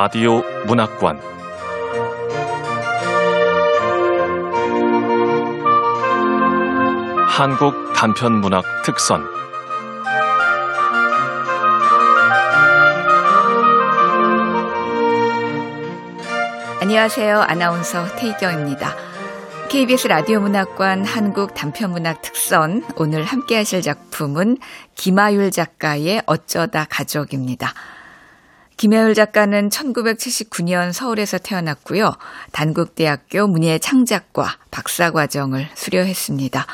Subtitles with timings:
[0.00, 1.20] 라디오 문학관
[7.26, 9.24] 한국 단편 문학 특선
[16.80, 17.40] 안녕하세요.
[17.40, 18.94] 아나운서 태희경입니다.
[19.68, 24.58] KBS 라디오 문학관 한국 단편문학 특선 오늘 함께 하실 작품은
[24.94, 27.74] 김아율 작가의 어쩌다 가족입니다.
[28.78, 32.12] 김아율 작가는 1979년 서울에서 태어났고요.
[32.52, 36.64] 단국대학교 문예 창작과 박사과정을 수료했습니다.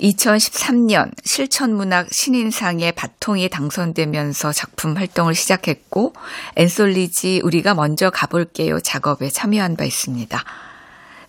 [0.00, 6.12] 2013년 실천문학 신인상의 바통이 당선되면서 작품 활동을 시작했고
[6.56, 10.42] 엔솔리지 우리가 먼저 가볼게요 작업에 참여한 바 있습니다.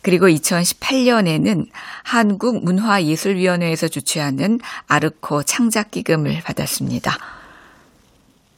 [0.01, 1.67] 그리고 2018년에는
[2.03, 7.36] 한국문화예술위원회에서 주최하는 아르코 창작기금을 받았습니다.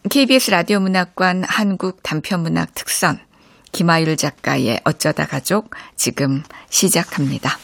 [0.10, 3.20] KBS 라디오 문학관 한국 단편문학 특선
[3.72, 7.60] 김아율 작가의 어쩌다 가족 지금 시작합니다.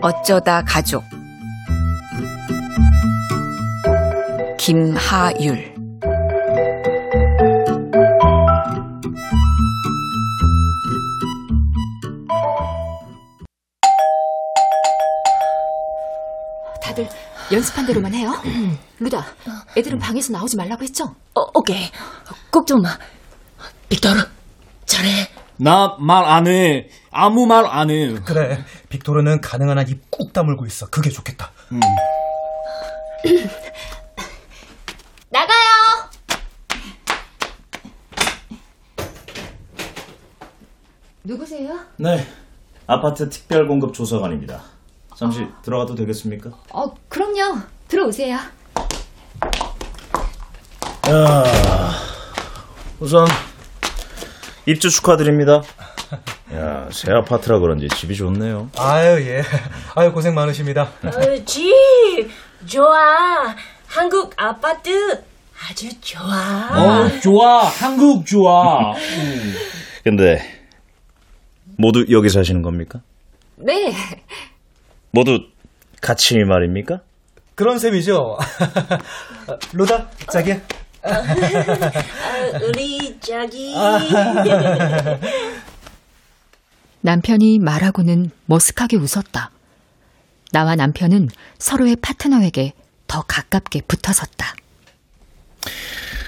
[0.00, 1.04] 어쩌다 가족
[4.58, 5.79] 김하율
[17.52, 18.32] 연습한 대로만 해요.
[19.00, 19.24] 루다,
[19.76, 21.04] 애들은 방에서 나오지 말라고 했죠?
[21.34, 21.90] 어, 오케이.
[22.50, 22.96] 걱정 마.
[23.88, 24.20] 빅토르,
[24.86, 25.28] 잘해.
[25.58, 26.88] 나 말 안 해.
[27.10, 28.14] 아무 말 안 해.
[28.24, 30.86] 그래, 빅토르는 가능한 한 입 꾹 다물고 있어.
[30.86, 31.50] 그게 좋겠다.
[31.72, 31.80] 음.
[35.30, 36.10] 나가요!
[41.24, 41.78] 누구세요?
[41.98, 42.26] 네.
[42.86, 44.62] 아파트 특별공급 조사관입니다.
[45.20, 46.48] 잠시 들어가도 되겠습니까?
[46.72, 47.58] 어, 그럼요.
[47.88, 48.36] 들어오세요.
[51.10, 51.44] 야,
[53.00, 53.26] 우선
[54.64, 55.60] 입주 축하드립니다.
[56.54, 58.70] 야, 새 아파트라 그런지 집이 좋네요.
[58.78, 59.42] 아유, 예.
[59.94, 60.84] 아유, 고생 많으십니다.
[61.04, 61.70] 어, 집,
[62.64, 63.54] 좋아.
[63.88, 65.22] 한국 아파트
[65.68, 67.02] 아주 좋아.
[67.04, 67.64] 어, 좋아.
[67.64, 68.94] 한국 좋아.
[70.02, 70.40] 근데
[71.76, 73.00] 모두 여기 사시는 겁니까?
[73.56, 73.92] 네.
[75.12, 75.38] 모두
[76.00, 77.00] 같이 말입니까?
[77.54, 78.38] 그런 셈이죠.
[79.74, 80.56] 로다, 자기야.
[81.02, 81.20] 아,
[82.66, 83.74] 우리 자기.
[87.02, 89.50] 남편이 말하고는 머쓱하게 웃었다.
[90.52, 91.28] 나와 남편은
[91.58, 92.72] 서로의 파트너에게
[93.06, 94.54] 더 가깝게 붙어섰다.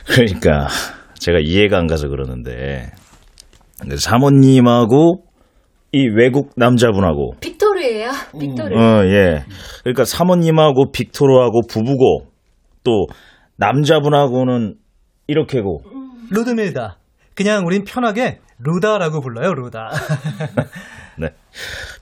[0.07, 0.69] 그러니까
[1.19, 2.91] 제가 이해가 안 가서 그러는데
[3.81, 5.25] 근데 사모님하고
[5.93, 7.35] 이 외국 남자분하고
[7.83, 8.11] 빅토르예요.
[8.39, 8.77] 빅토르.
[8.77, 9.45] 어, 예.
[9.81, 12.27] 그러니까 사모님하고 빅토르하고 부부고
[12.85, 13.07] 또
[13.57, 14.77] 남자분하고는
[15.27, 15.83] 이렇게고
[16.31, 16.99] 루드밀다.
[17.35, 19.91] 그냥 우린 편하게 루다라고 불러요, 루다.
[21.19, 21.29] 네.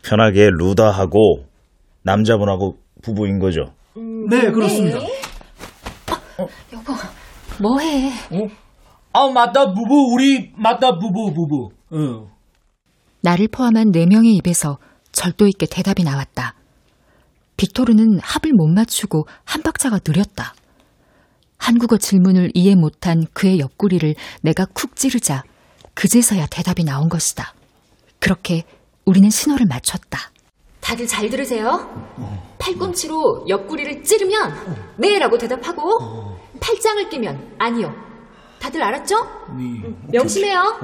[0.02, 1.44] 편하게 루다하고
[2.02, 3.62] 남자분하고 부부인 거죠.
[4.28, 4.98] 네, 그렇습니다.
[6.72, 6.94] 여보,
[7.60, 8.10] 뭐해?
[9.12, 10.14] 아, 맞다, 부부.
[10.14, 11.68] 우리, 맞다, 부부, 부부.
[11.92, 12.26] 응.
[13.22, 14.78] 나를 포함한 네 명의 입에서
[15.20, 16.54] 절도 있게 대답이 나왔다.
[17.58, 20.54] 빅토르는 합을 못 맞추고 한 박자가 느렸다.
[21.58, 25.42] 한국어 질문을 이해 못한 그의 옆구리를 내가 쿡 찌르자
[25.92, 27.52] 그제서야 대답이 나온 것이다.
[28.18, 28.64] 그렇게
[29.04, 30.30] 우리는 신호를 맞췄다.
[30.80, 31.68] 다들 잘 들으세요.
[32.58, 37.92] 팔꿈치로 옆구리를 찌르면 네라고 대답하고 팔짱을 끼면 아니요.
[38.58, 39.16] 다들 알았죠?
[40.10, 40.80] 명심해요.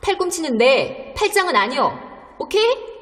[0.00, 1.90] 팔꿈치는 네, 팔짱은 아니요.
[2.38, 2.95] 오케이?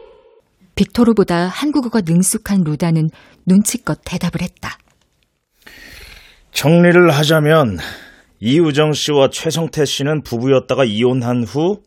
[0.75, 3.11] 빅토르보다 한국어가 능숙한 루다는
[3.47, 4.79] 눈치껏 대답을 했다.
[6.53, 7.79] 정리를 하자면
[8.41, 11.83] 이우정 씨와 최성태 씨는 부부였다가 이혼한 후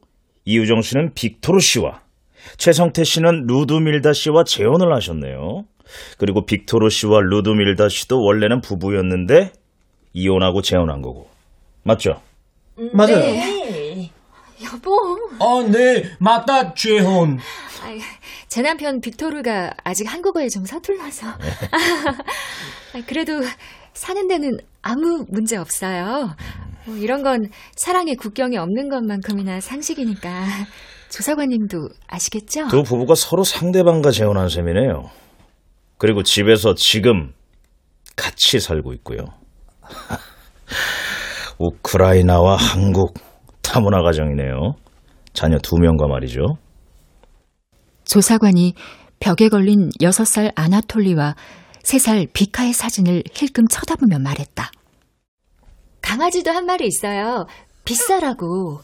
[0.45, 2.01] 이우정 씨는 빅토르 씨와
[2.57, 5.65] 최성태 씨는 루드밀다 씨와 재혼을 하셨네요.
[6.17, 9.51] 그리고 빅토르 씨와 루드밀다 씨도 원래는 부부였는데
[10.13, 11.29] 이혼하고 재혼한 거고.
[11.83, 12.21] 맞죠?
[12.93, 13.23] 맞아요.
[14.73, 16.03] 여보, 어, 네.
[16.19, 17.39] 맞다, 재혼.
[17.83, 17.99] 아이,
[18.47, 21.27] 제 남편 빅토르가 아직 한국어에 좀 서툴러서.
[21.27, 21.37] 아,
[23.07, 23.41] 그래도
[23.93, 26.35] 사는 데는 아무 문제 없어요.
[26.85, 30.45] 뭐 이런 건 사랑의 국경이 없는 것만큼이나 상식이니까
[31.09, 32.67] 조사관님도 아시겠죠?
[32.67, 35.09] 두 부부가 서로 상대방과 재혼한 셈이네요.
[35.97, 37.33] 그리고 집에서 지금
[38.15, 39.19] 같이 살고 있고요.
[41.59, 43.13] 우크라이나와 한국
[43.77, 44.73] 타문화 가정이네요.
[45.33, 46.57] 자녀 두 명과 말이죠.
[48.05, 48.73] 조사관이
[49.19, 51.35] 벽에 걸린 6살 아나톨리와
[51.83, 54.71] 3살 비카의 사진을 힐끔 쳐다보며 말했다.
[56.01, 57.45] 강아지도 한 마리 있어요.
[57.85, 58.79] 비싸라고.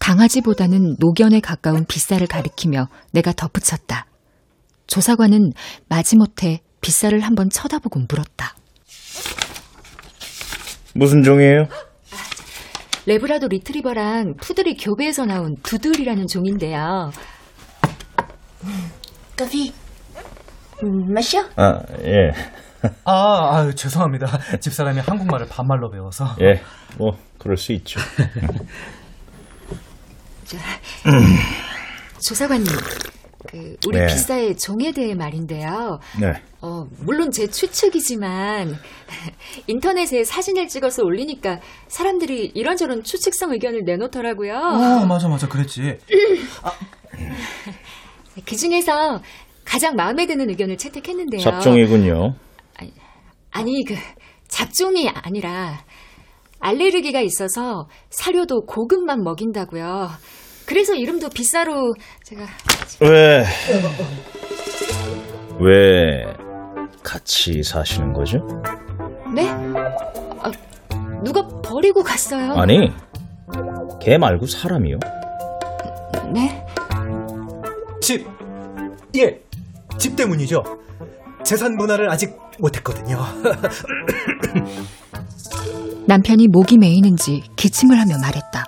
[0.00, 4.06] 강아지보다는 노견에 가까운 빗살을 가리키며 내가 덧붙였다.
[4.88, 5.52] 조사관은
[5.88, 8.56] 마지못해 빗살을 한번 쳐다보고 물었다.
[10.96, 11.68] 무슨 종이에요?
[13.06, 17.10] 레브라도 리트리버랑 푸들이 교배에서 나온 두들이라는 종인데요.
[19.36, 19.72] 커피.
[20.82, 21.40] 음, 마셔?
[21.56, 22.30] 아, 예.
[23.04, 24.26] 아, 아유, 죄송합니다.
[24.58, 26.36] 집사람이 한국말을 반말로 배워서.
[26.42, 26.60] 예.
[26.98, 28.00] 뭐 그럴 수 있죠.
[32.26, 32.66] 조사관님,
[33.54, 34.06] 그 우리 네.
[34.06, 36.00] 비싸의 종에 대해 말인데요.
[36.20, 36.32] 네.
[36.60, 38.74] 어, 물론 제 추측이지만
[39.68, 44.56] 인터넷에 사진을 찍어서 올리니까 사람들이 이런저런 추측성 의견을 내놓더라고요.
[44.56, 45.46] 어, 맞아, 맞아.
[45.46, 45.82] 그랬지.
[48.44, 49.22] 그 중에서
[49.64, 51.40] 가장 마음에 드는 의견을 채택했는데요.
[51.40, 52.34] 잡종이군요.
[53.52, 53.94] 아니 그
[54.48, 55.78] 잡종이 아니라
[56.58, 60.10] 알레르기가 있어서 사료도 고급만 먹인다고요.
[60.66, 61.94] 그래서 이름도 비싸로
[62.24, 62.46] 제가
[63.00, 63.44] 왜?
[65.60, 66.24] 왜
[67.02, 68.38] 같이 사시는 거죠?
[69.34, 69.48] 네?
[69.48, 70.50] 아,
[71.22, 72.52] 누가 버리고 갔어요?
[72.54, 72.90] 아니,
[74.00, 74.98] 개 말고 사람이요.
[76.32, 76.64] 네?
[78.00, 78.26] 집.
[79.16, 79.40] 예.
[79.98, 80.62] 집 때문이죠.
[81.44, 83.18] 재산 분할을 아직 못했거든요.
[86.06, 88.64] 남편이 목이 메이는지 기침을 하며 말했다.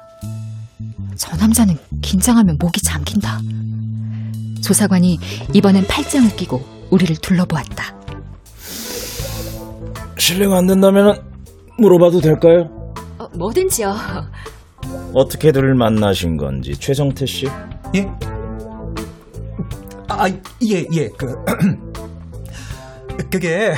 [1.16, 3.40] 저 남자는 긴장하면 목이 잠긴다.
[4.62, 5.18] 조사관이
[5.54, 7.96] 이번엔 팔짱을 끼고 우리를 둘러보았다.
[10.18, 11.22] 실례가 안 된다면
[11.78, 12.68] 물어봐도 될까요?
[13.18, 13.94] 어, 뭐든지요.
[15.14, 17.46] 어떻게들 만나신 건지 최성태 씨?
[17.94, 18.06] 예?
[20.08, 21.08] 아, 예, 예.
[21.16, 21.34] 그
[23.30, 23.72] 그게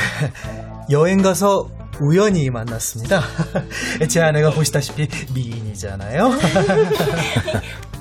[0.91, 1.69] 여행 가서
[2.01, 3.23] 우연히 만났습니다.
[4.09, 6.31] 제 아내가 보시다시피 미인이잖아요.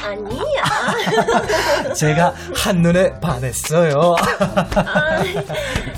[0.03, 0.63] 아니야.
[1.95, 4.15] 제가 한눈에 반했어요.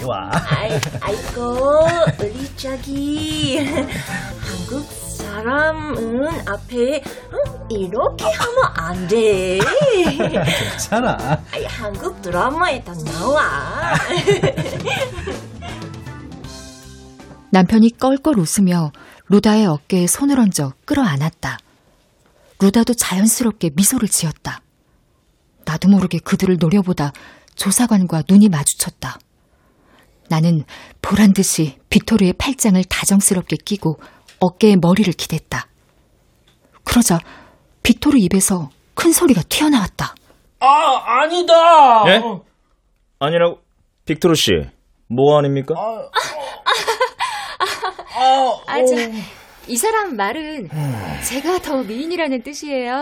[0.07, 0.31] 와.
[0.49, 1.85] 아이, 아이고,
[2.19, 7.67] 우리 저기 한국 사람은 앞에 응?
[7.69, 9.59] 이렇게 하면 안 돼.
[10.17, 11.17] 괜찮아.
[11.51, 13.93] 아이, 한국 드라마에 다 나와.
[17.51, 18.91] 남편이 껄껄 웃으며
[19.29, 21.57] 루다의 어깨에 손을 얹어 끌어안았다.
[22.61, 24.61] 루다도 자연스럽게 미소를 지었다.
[25.65, 27.11] 나도 모르게 그들을 노려보다
[27.55, 29.17] 조사관과 눈이 마주쳤다.
[30.29, 30.63] 나는
[31.01, 33.99] 보란 듯이 빅토르의 팔짱을 다정스럽게 끼고
[34.39, 35.67] 어깨에 머리를 기댔다.
[36.83, 37.19] 그러자
[37.83, 40.15] 빅토르 입에서 큰 소리가 튀어나왔다.
[40.59, 41.53] 아, 아니다.
[42.07, 42.21] 예?
[43.19, 43.59] 아니라고
[44.05, 44.51] 빅토르 씨,
[45.07, 45.75] 뭐 아닙니까?
[45.77, 46.09] 아,
[48.85, 49.11] 자,
[49.67, 50.69] 이 사람 말은
[51.27, 52.95] 제가 더 미인이라는 뜻이에요.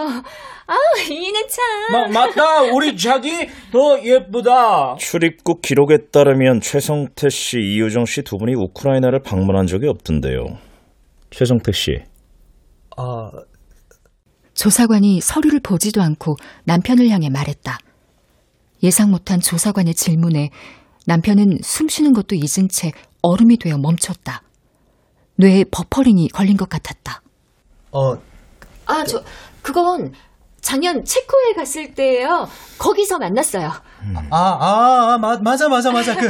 [0.70, 0.76] 아,
[1.10, 1.92] 미인은 참.
[1.92, 2.62] 마, 맞다.
[2.64, 4.98] 우리 자기 더 예쁘다.
[5.00, 10.58] 출입국 기록에 따르면 최성태 씨, 이유정 씨 두 분이 우크라이나를 방문한 적이 없던데요.
[11.32, 12.02] 최성태 씨,
[12.98, 13.32] 아,
[14.54, 17.78] 조사관이 서류를 보지도 않고 남편을 향해 말했다.
[18.84, 20.50] 예상 못한 조사관의 질문에
[21.06, 22.92] 남편은 숨 쉬는 것도 잊은 채
[23.22, 24.42] 얼음이 되어 멈췄다.
[25.38, 27.22] 뇌에 버퍼링이 걸린 것 같았다.
[27.92, 28.16] 어,
[28.86, 29.22] 아, 저,
[29.62, 30.12] 그건
[30.62, 32.48] 작년 체코에 갔을 때예요.
[32.78, 33.68] 거기서 만났어요.
[33.70, 36.16] 아, 아, 아, 마, 맞아, 맞아, 맞아.
[36.16, 36.28] 그,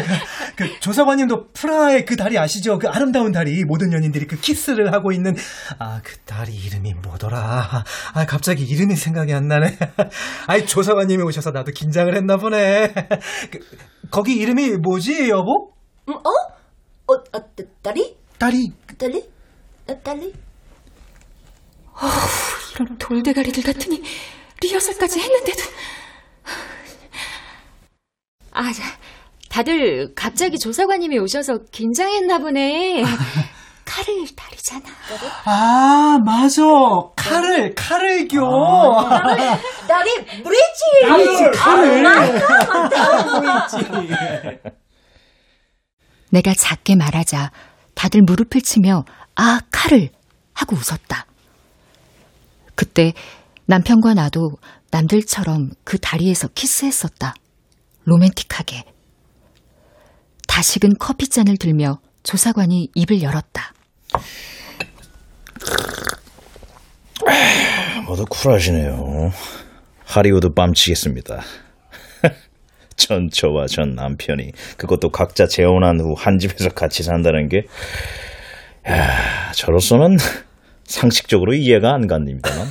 [0.55, 2.77] 그, 조사관님도 프라하의 그 다리 아시죠?
[2.77, 3.63] 그 아름다운 다리.
[3.65, 5.35] 모든 연인들이 그 키스를 하고 있는,
[5.79, 7.83] 아, 그 다리 이름이 뭐더라.
[8.13, 9.77] 아, 갑자기 이름이 생각이 안 나네.
[10.47, 12.93] 아이, 조사관님이 오셔서 나도 긴장을 했나 보네.
[13.51, 13.59] 그,
[14.11, 15.71] 거기 이름이 뭐지, 여보?
[16.09, 16.29] 음, 어?
[17.07, 17.39] 어, 어,
[17.81, 18.17] 딸이?
[18.37, 18.71] 다리.
[18.97, 19.23] 딸이?
[19.89, 20.33] 어, 딸이?
[22.75, 24.01] 이런 돌대가리들 같으니
[24.61, 25.63] 리허설까지 했는데도.
[28.51, 28.83] 아, 자,
[29.49, 33.03] 다들 갑자기 조사관님이 오셔서 긴장했나 보네.
[33.85, 34.83] 칼을 다리잖아.
[35.45, 36.61] 아, 맞아.
[37.15, 38.37] 칼을, 칼을 교.
[39.87, 41.55] 딸이 브릿지!
[41.55, 42.11] 칼을.
[46.29, 47.51] 내가 작게 말하자
[47.97, 50.09] 다들 무릎을 치며 아 칼을
[50.53, 51.25] 하고 웃었다.
[52.75, 53.13] 그때
[53.65, 54.51] 남편과 나도
[54.91, 57.33] 남들처럼 그 다리에서 키스했었다.
[58.03, 58.83] 로맨틱하게.
[60.47, 63.73] 다식은 커피잔을 들며 조사관이 입을 열었다.
[68.05, 69.31] 모두 쿨하시네요.
[70.05, 71.41] 하리우드 뺨치겠습니다.
[72.97, 77.63] 전 저와 전 남편이 그것도 각자 재혼한 후 한 집에서 같이 산다는 게
[78.89, 80.17] 야, 저로서는
[80.83, 82.67] 상식적으로 이해가 안 갑니다만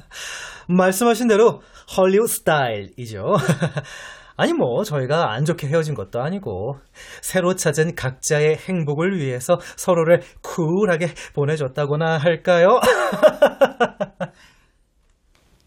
[0.68, 1.60] 말씀하신 대로
[1.96, 3.24] 헐리우드 스타일이죠.
[4.36, 6.76] 아니 뭐 저희가 안 좋게 헤어진 것도 아니고
[7.22, 12.78] 새로 찾은 각자의 행복을 위해서 서로를 쿨하게 보내줬다고나 할까요?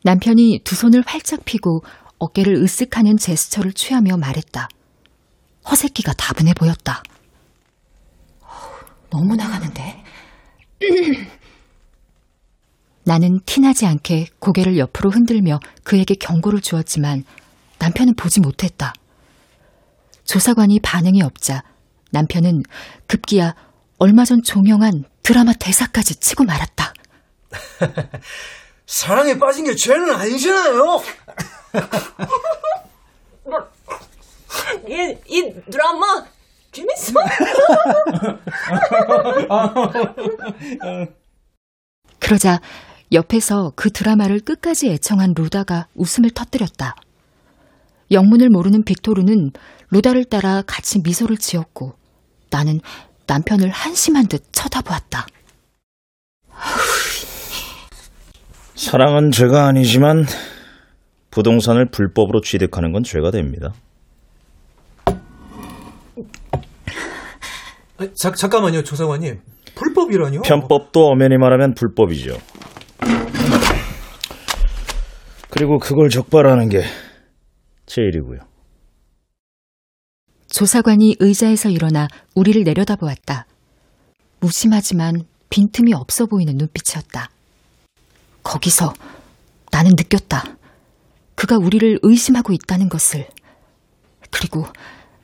[0.04, 1.82] 남편이 두 손을 활짝 펴고
[2.22, 4.70] 어깨를 으쓱하는 제스처를 취하며 말했다.
[5.70, 7.02] 허세끼가 다분해 보였다.
[9.10, 10.04] 너무 나가는데?
[13.04, 17.26] 나는 티나지 않게 고개를 옆으로 흔들며 그에게 경고를 주었지만
[17.80, 18.94] 남편은 보지 못했다.
[20.24, 21.64] 조사관이 반응이 없자
[22.12, 22.62] 남편은
[23.08, 23.56] 급기야
[23.98, 26.94] 얼마 전 종영한 드라마 대사까지 치고 말았다.
[28.86, 31.02] 사랑에 빠진 게 죄는 아니잖아요.
[34.88, 36.26] 이, 이 드라마
[36.72, 37.14] 재밌어?
[42.20, 42.62] 그러자
[43.12, 46.96] 옆에서 그 드라마를 끝까지 애청한 루다가 웃음을 터뜨렸다.
[48.12, 49.52] 영문을 모르는 빅토르는
[49.90, 51.96] 루다를 따라 같이 미소를 지었고
[52.50, 52.80] 나는
[53.28, 55.26] 남편을 한심한 듯 쳐다보았다.
[58.76, 60.26] 사랑은 죄가 아니지만
[61.32, 63.74] 부동산을 불법으로 취득하는 건 죄가 됩니다.
[67.98, 69.40] 아, 자, 잠깐만요, 조사관님.
[69.76, 70.42] 불법이라뇨?
[70.42, 72.38] 편법도 엄연히 말하면 불법이죠.
[75.50, 76.84] 그리고 그걸 적발하는 게
[77.88, 78.40] 제 일이고요.
[80.48, 83.46] 조사관이 의자에서 일어나 우리를 내려다보았다.
[84.40, 87.30] 무심하지만 빈틈이 없어 보이는 눈빛이었다.
[88.44, 88.94] 거기서
[89.74, 90.56] 나는 느꼈다.
[91.42, 93.28] 그가 우리를 의심하고 있다는 것을.
[94.30, 94.68] 그리고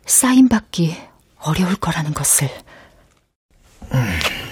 [0.07, 0.95] 사인받기
[1.41, 2.50] 어려울 거라는 것을.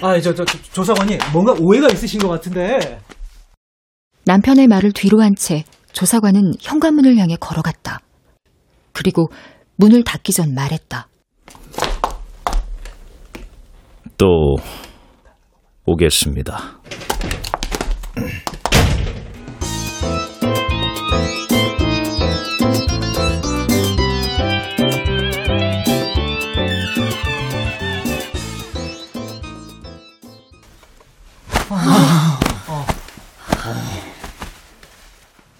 [0.00, 3.00] 아, 저, 저, 저, 조사관님, 뭔가 오해가 있으신 것 같은데.
[4.26, 7.98] 남편의 말을 뒤로 한 채 조사관은 현관문을 향해 걸어갔다.
[8.92, 9.26] 그리고
[9.74, 11.08] 문을 닫기 전 말했다.
[14.16, 14.54] 또
[15.84, 16.80] 오겠습니다.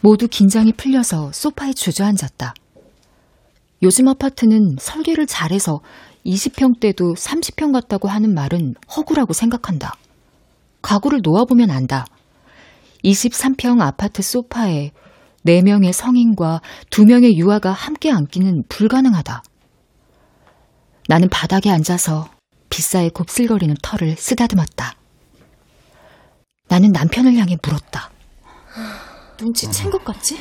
[0.07, 2.55] 모두 긴장이 풀려서 소파에 주저앉았다.
[3.83, 5.81] 요즘 아파트는 설계를 잘해서
[6.25, 9.97] 20평대도 30평 같다고 하는 말은 허구라고 생각한다.
[10.81, 12.07] 가구를 놓아보면 안다.
[13.03, 14.93] 23평 아파트 소파에
[15.45, 16.61] 4명의 성인과
[16.91, 19.43] 2명의 유아가 함께 앉기는 불가능하다.
[21.09, 22.31] 나는 바닥에 앉아서
[22.71, 24.95] 빗사에 곱슬거리는 털을 쓰다듬었다.
[26.69, 28.13] 나는 남편을 향해 물었다.
[29.39, 30.39] 눈치챈 것 같지?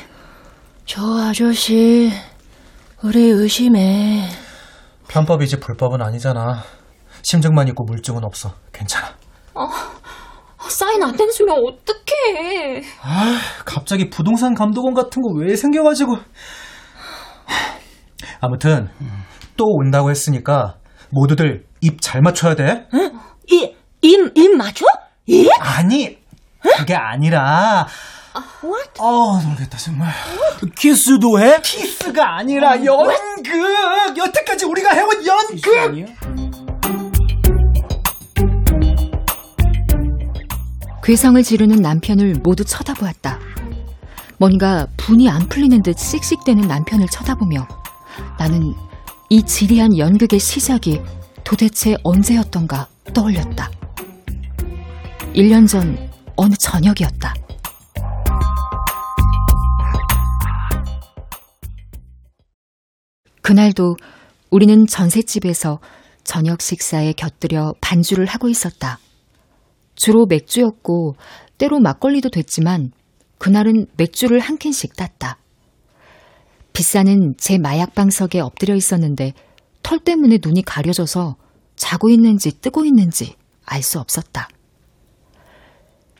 [0.85, 2.11] 저 아저씨
[3.03, 4.27] 우리 의심해.
[5.07, 6.63] 편법이지 불법은 아니잖아.
[7.23, 8.53] 심증만 있고 물증은 없어.
[8.71, 9.07] 괜찮아.
[10.69, 12.83] 사인 안 해주면 어떡해.
[13.01, 16.17] 아, 갑자기 부동산 감독원 같은 거 왜 생겨가지고.
[18.41, 18.89] 아무튼
[19.57, 20.75] 또 온다고 했으니까
[21.11, 22.87] 모두들 입 잘 맞춰야 돼.
[23.49, 24.85] 이, 입, 입 맞춰?
[25.27, 25.49] 입?
[25.59, 26.17] 아니,
[26.77, 27.87] 그게 아니라.
[28.99, 30.11] 어, 모르겠다 정말.
[30.77, 31.59] 키스도 해?
[31.61, 33.13] 키스가 아니라 연극.
[34.17, 36.15] 여태까지 우리가 해온 연극.
[41.03, 43.39] 괴성을 지르는 남편을 모두 쳐다보았다.
[44.37, 47.67] 뭔가 분이 안 풀리는 듯 씩씩대는 남편을 쳐다보며
[48.37, 48.73] 나는
[49.29, 51.01] 이 지리한 연극의 시작이
[51.43, 53.69] 도대체 언제였던가 떠올렸다.
[55.35, 57.33] 1년 전 어느 저녁이었다.
[63.45, 63.95] 그날도
[64.49, 65.79] 우리는 전셋집에서
[66.23, 68.97] 저녁 식사에 곁들여 반주를 하고 있었다.
[69.93, 71.15] 주로 맥주였고
[71.59, 72.91] 때로 막걸리도 됐지만
[73.37, 75.37] 그날은 맥주를 한 캔씩 땄다.
[76.73, 79.33] 비싸는 제 마약 방석에 엎드려 있었는데
[79.83, 81.35] 털 때문에 눈이 가려져서
[81.75, 84.49] 자고 있는지 뜨고 있는지 알 수 없었다.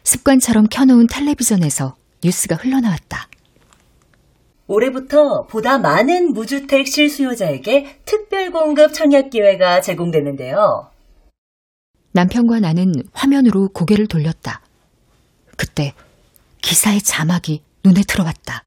[0.03, 3.29] 습관처럼 켜놓은 텔레비전에서 뉴스가 흘러나왔다.
[4.67, 10.89] 올해부터 보다 많은 무주택 실수요자에게 특별 공급 청약 기회가 제공되는데요.
[12.13, 14.62] 남편과 나는 화면으로 고개를 돌렸다.
[15.57, 15.93] 그때
[16.62, 18.63] 기사의 자막이 눈에 들어왔다.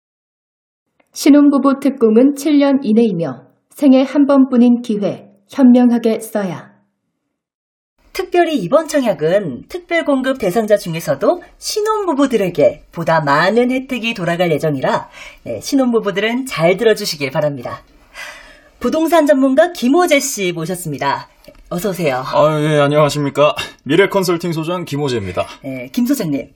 [1.13, 6.68] 신혼부부 특공은 7년 이내이며 생애 한 번뿐인 기회, 현명하게 써야.
[8.19, 15.09] 특별히 이번 청약은 특별 공급 대상자 중에서도 신혼부부들에게 보다 많은 혜택이 돌아갈 예정이라
[15.45, 17.85] 네, 신혼부부들은 잘 들어주시길 바랍니다.
[18.81, 21.29] 부동산 전문가 김호재 씨 모셨습니다.
[21.71, 22.25] 어서 오세요.
[22.27, 23.55] 아, 예, 안녕하십니까.
[23.85, 25.47] 미래 컨설팅 소장 김호재입니다.
[25.63, 26.49] 네, 김 소장님.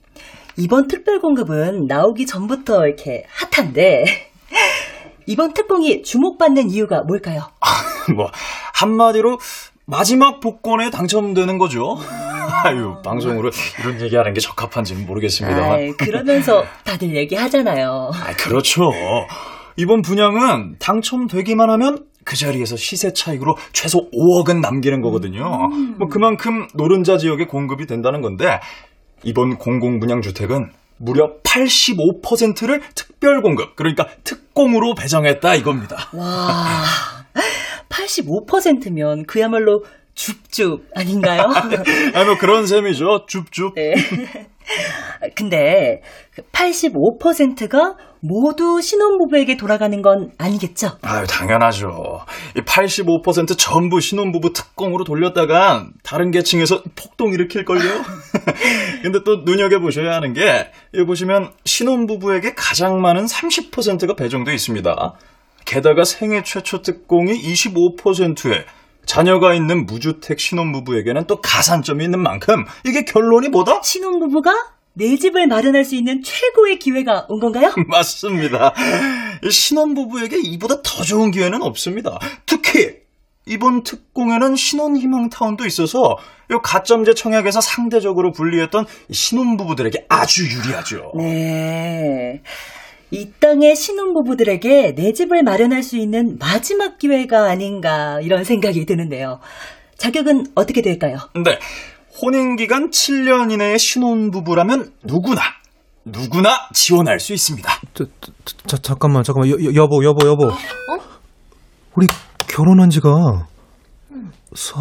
[0.57, 4.03] 이번 특별 공급은 나오기 전부터 이렇게 핫한데
[5.27, 7.47] 이번 특공이 주목받는 이유가 뭘까요?
[8.13, 8.29] 뭐,
[8.73, 9.39] 한마디로
[9.85, 11.97] 마지막 복권에 당첨되는 거죠.
[12.63, 15.73] 아유, 방송으로 이런 얘기하는 게 적합한지는 모르겠습니다.
[15.73, 18.11] 아이, 그러면서 다들 얘기하잖아요.
[18.13, 18.91] 아, 그렇죠.
[19.75, 25.67] 이번 분양은 당첨되기만 하면 그 자리에서 시세 차익으로 최소 5억은 남기는 거거든요.
[25.97, 28.59] 뭐 그만큼 노른자 지역에 공급이 된다는 건데
[29.23, 35.97] 이번 공공분양 주택은 무려 85%를 특별 공급, 그러니까 특공으로 배정했다 이겁니다.
[36.13, 36.83] 와,
[37.93, 39.83] 85%면 그야말로
[40.15, 41.41] 줍줍 아닌가요?
[42.13, 43.25] 아, 뭐 그런 셈이죠.
[43.27, 43.73] 줍줍.
[43.75, 43.93] 네.
[45.35, 46.01] 근데
[46.51, 50.97] 85%가 모두 신혼부부에게 돌아가는 건 아니겠죠?
[51.01, 52.21] 아유, 당연하죠.
[52.55, 57.81] 이 85% 전부 신혼부부 특공으로 돌렸다가 다른 계층에서 폭동 일으킬걸요?
[59.03, 65.13] 근데 또 눈여겨보셔야 하는 게, 여기 보시면 신혼부부에게 가장 많은 30%가 배정돼 있습니다.
[65.65, 68.65] 게다가 생애 최초 특공이 25%에
[69.05, 73.81] 자녀가 있는 무주택 신혼부부에게는 또 가산점이 있는 만큼 이게 결론이 뭐다?
[73.83, 74.53] 신혼부부가
[74.93, 77.73] 내 집을 마련할 수 있는 최고의 기회가 온 건가요?
[77.87, 78.73] 맞습니다.
[79.43, 82.19] 이 신혼부부에게 이보다 더 좋은 기회는 없습니다.
[82.45, 83.03] 특히
[83.45, 86.17] 이번 특공에는 신혼희망타운도 있어서
[86.49, 91.11] 이 가점제 청약에서 상대적으로 불리했던 이 신혼부부들에게 아주 유리하죠.
[91.17, 92.41] 네.
[93.13, 99.39] 이 땅의 신혼부부들에게 내 집을 마련할 수 있는 마지막 기회가 아닌가 이런 생각이 드는데요.
[99.97, 101.17] 자격은 어떻게 될까요?
[101.35, 101.59] 네.
[102.19, 105.41] 혼인기간 7년 이내의 신혼부부라면 누구나,
[106.03, 107.69] 누구나 지원할 수 있습니다.
[107.93, 108.31] 저, 저,
[108.65, 109.47] 저, 잠깐만, 잠깐만.
[109.51, 110.51] 여, 여, 여보, 여보, 여보.
[111.95, 112.07] 우리
[112.47, 113.09] 결혼한 지가
[114.55, 114.79] 4,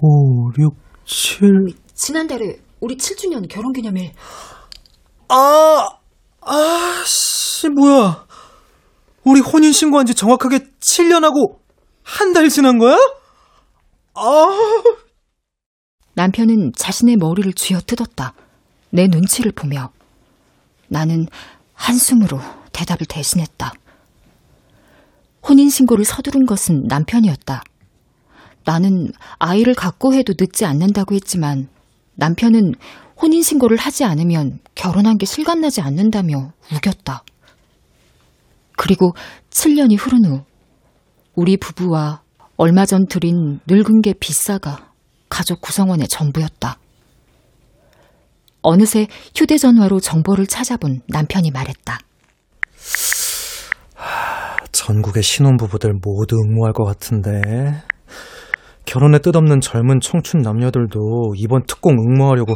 [0.00, 0.74] 5, 6,
[1.06, 1.48] 7.
[1.92, 4.12] 지난달에 우리 7주년 결혼기념일.
[5.28, 5.97] 아,
[6.50, 8.26] 아, 씨, 뭐야.
[9.24, 11.58] 우리 혼인신고한 지 정확하게 7년하고
[12.02, 12.96] 한 달 지난 거야?
[14.14, 14.22] 아.
[16.14, 18.32] 남편은 자신의 머리를 쥐어 뜯었다.
[18.90, 19.90] 내 눈치를 보며.
[20.88, 21.26] 나는
[21.74, 22.40] 한숨으로
[22.72, 23.72] 대답을 대신했다.
[25.46, 27.62] 혼인신고를 서두른 것은 남편이었다.
[28.64, 31.68] 나는 아이를 갖고 해도 늦지 않는다고 했지만
[32.16, 32.74] 남편은
[33.20, 37.24] 혼인신고를 하지 않으면 결혼한 게 실감나지 않는다며 우겼다.
[38.76, 39.12] 그리고
[39.50, 40.44] 7년이 흐른 후
[41.34, 42.22] 우리 부부와
[42.56, 44.92] 얼마 전 들인 늙은 개 비싸가
[45.28, 46.78] 가족 구성원의 전부였다.
[48.62, 51.98] 어느새 휴대전화로 정보를 찾아본 남편이 말했다.
[54.72, 57.40] 전국의 신혼부부들 모두 응모할 것 같은데.
[58.84, 62.54] 결혼에 뜻없는 젊은 청춘 남녀들도 이번 특공 응모하려고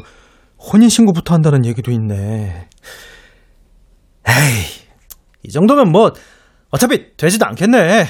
[0.71, 2.69] 혼인신고부터 한다는 얘기도 있네.
[4.29, 4.65] 에이,
[5.43, 6.13] 이 정도면 뭐,
[6.71, 8.07] 어차피 되지도 않겠네.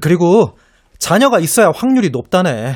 [0.00, 0.58] 그리고
[0.98, 2.74] 자녀가 있어야 확률이 높다네.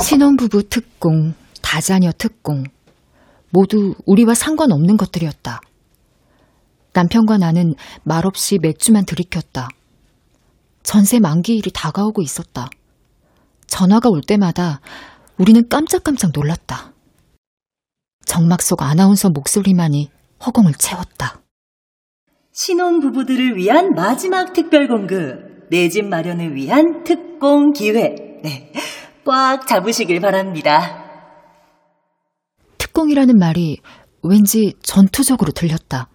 [0.00, 2.64] 신혼부부 특공, 다자녀 특공,
[3.50, 5.60] 모두 우리와 상관없는 것들이었다.
[6.94, 9.68] 남편과 나는 말없이 맥주만 들이켰다.
[10.82, 12.68] 전세 만기일이 다가오고 있었다.
[13.72, 14.82] 전화가 올 때마다
[15.38, 16.92] 우리는 깜짝깜짝 놀랐다.
[18.26, 20.10] 정막 속 아나운서 목소리만이
[20.44, 21.40] 허공을 채웠다.
[22.52, 25.68] 신혼 부부들을 위한 마지막 특별 공급.
[25.70, 28.14] 내 집 마련을 위한 특공 기회.
[28.44, 28.74] 네.
[29.24, 31.02] 꽉 잡으시길 바랍니다.
[32.76, 33.78] 특공이라는 말이
[34.22, 36.10] 왠지 전투적으로 들렸다.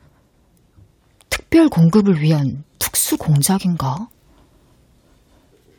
[1.32, 4.10] 특별 공급을 위한 특수 공작인가?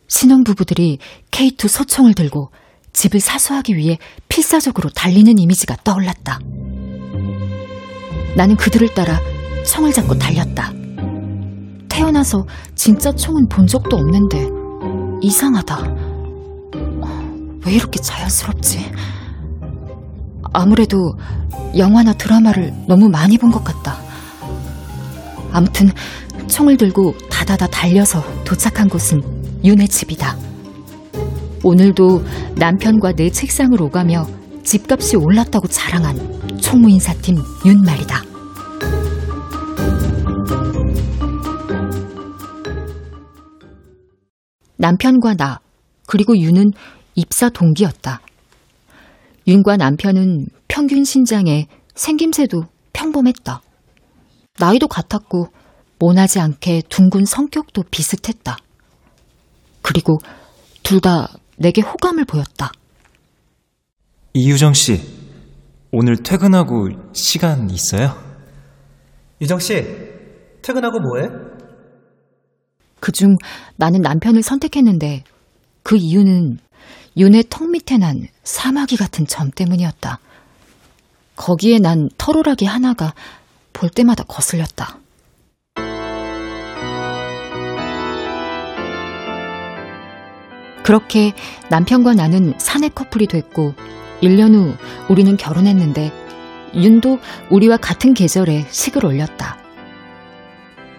[0.08, 0.98] 신혼부부들이
[1.30, 2.50] K2 소총을 들고
[2.92, 6.40] 집을 사수하기 위해 필사적으로 달리는 이미지가 떠올랐다.
[8.34, 9.20] 나는 그들을 따라
[9.66, 10.72] 총을 잡고 달렸다.
[11.88, 14.48] 태어나서 진짜 총은 본 적도 없는데
[15.20, 15.94] 이상하다.
[17.66, 18.90] 왜 이렇게 자연스럽지?
[20.52, 21.14] 아무래도
[21.76, 23.98] 영화나 드라마를 너무 많이 본 것 같다.
[25.52, 25.90] 아무튼
[26.46, 30.36] 총을 들고 다다다 달려서 도착한 곳은 윤의 집이다.
[31.64, 32.22] 오늘도
[32.56, 34.26] 남편과 내 책상을 오가며
[34.62, 38.22] 집값이 올랐다고 자랑한 총무인사팀 윤 말이다.
[44.76, 45.58] 남편과 나,
[46.06, 46.70] 그리고 윤은
[47.16, 48.20] 입사 동기였다.
[49.48, 51.66] 윤과 남편은 평균 신장에
[51.96, 53.60] 생김새도 평범했다.
[54.60, 55.48] 나이도 같았고
[55.98, 58.56] 모나지 않게 둥근 성격도 비슷했다.
[59.88, 60.18] 그리고
[60.82, 62.70] 둘 다 내게 호감을 보였다.
[64.34, 65.00] 이유정 씨,
[65.90, 68.14] 오늘 퇴근하고 시간 있어요?
[69.40, 69.74] 유정 씨,
[70.62, 71.28] 퇴근하고 뭐해?
[73.00, 73.36] 그중
[73.76, 75.24] 나는 남편을 선택했는데
[75.82, 76.58] 그 이유는
[77.16, 80.18] 윤의 턱 밑에 난 사마귀 같은 점 때문이었다.
[81.36, 83.14] 거기에 난 털오라기 하나가
[83.72, 84.98] 볼 때마다 거슬렸다.
[90.88, 91.34] 그렇게
[91.68, 93.74] 남편과 나는 사내 커플이 됐고
[94.22, 94.74] 1년 후
[95.10, 96.10] 우리는 결혼했는데
[96.74, 97.18] 윤도
[97.50, 99.58] 우리와 같은 계절에 식을 올렸다.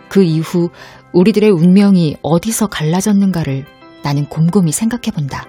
[0.07, 0.69] 그 이후
[1.11, 3.65] 우리들의 운명이 어디서 갈라졌는가를
[4.03, 5.47] 나는 곰곰이 생각해 본다.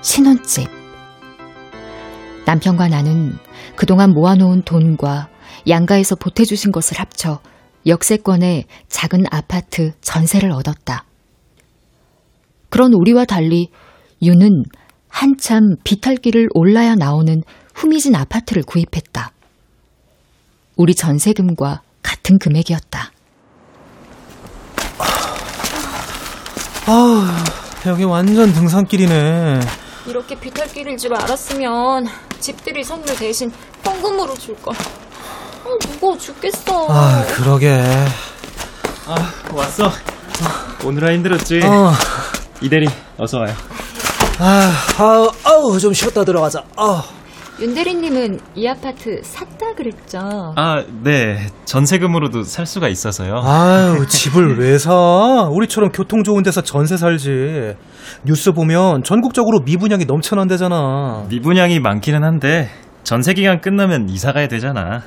[0.00, 0.68] 신혼집.
[2.46, 3.38] 남편과 나는
[3.76, 5.28] 그동안 모아놓은 돈과
[5.68, 7.38] 양가에서 보태주신 것을 합쳐
[7.86, 11.04] 역세권의 작은 아파트 전세를 얻었다.
[12.72, 13.68] 그런 우리와 달리
[14.22, 14.64] 유는
[15.10, 17.42] 한참 비탈길을 올라야 나오는
[17.74, 19.30] 후미진 아파트를 구입했다.
[20.76, 23.12] 우리 전세금과 같은 금액이었다.
[26.86, 27.44] 아,
[27.84, 29.60] 여기 완전 등산길이네.
[30.06, 32.06] 이렇게 비탈길일 줄 알았으면
[32.40, 33.52] 집들이 선물 대신
[33.84, 34.74] 현금으로 줄걸.
[34.74, 36.86] 아, 무거워 죽겠어.
[36.88, 37.82] 아, 그러게.
[39.06, 39.90] 아, 왔어.
[40.82, 41.60] 오늘아 힘들었지?
[41.64, 41.92] 어.
[42.62, 42.86] 이대리,
[43.18, 43.52] 어서 와요.
[44.38, 46.62] 아, 아우, 아우, 좀 쉬었다 들어가자.
[46.76, 47.02] 아.
[47.60, 50.18] 윤 대리님은 이 아파트 샀다 그랬죠?
[50.56, 51.46] 아, 네.
[51.64, 53.40] 전세금으로도 살 수가 있어서요.
[53.44, 54.92] 아유, 집을 왜 사?
[55.50, 57.74] 우리처럼 교통 좋은 데서 전세 살지.
[58.24, 61.26] 뉴스 보면 전국적으로 미분양이 넘쳐난대잖아.
[61.28, 62.68] 미분양이 많기는 한데
[63.04, 65.02] 전세 기간 끝나면 이사 가야 되잖아.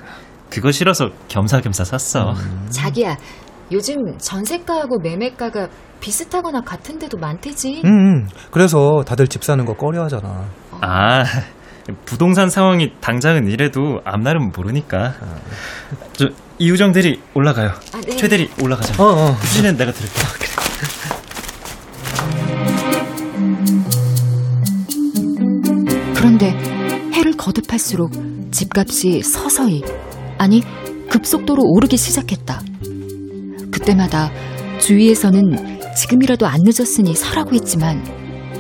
[0.50, 2.32] 그거 싫어서 겸사겸사 샀어.
[2.34, 2.68] 음.
[2.70, 3.18] 자기야,
[3.72, 7.82] 요즘 전세가하고 매매가가 비슷하거나 같은 데도 많대지.
[7.84, 8.28] 응, 응.
[8.52, 10.46] 그래서 다들 집 사는 거 꺼려 하잖아.
[10.82, 11.24] 아,
[12.06, 15.14] 부동산 상황이 당장은 이래도 앞날은 모르니까.
[16.14, 16.28] 저
[16.60, 17.70] 이우정 대리 올라가요.
[17.94, 18.16] 아, 네.
[18.16, 19.02] 최 대리 올라가자.
[19.02, 19.26] 어, 어.
[19.32, 20.14] 후지는 내가 들을게.
[26.16, 26.52] 그런데
[27.14, 28.12] 해를 거듭할수록
[28.52, 29.84] 집값이 서서히,
[30.38, 30.62] 아니,
[31.10, 32.62] 급속도로 오르기 시작했다.
[33.76, 34.32] 그때마다
[34.80, 38.02] 주위에서는 지금이라도 안 늦었으니 사라고 했지만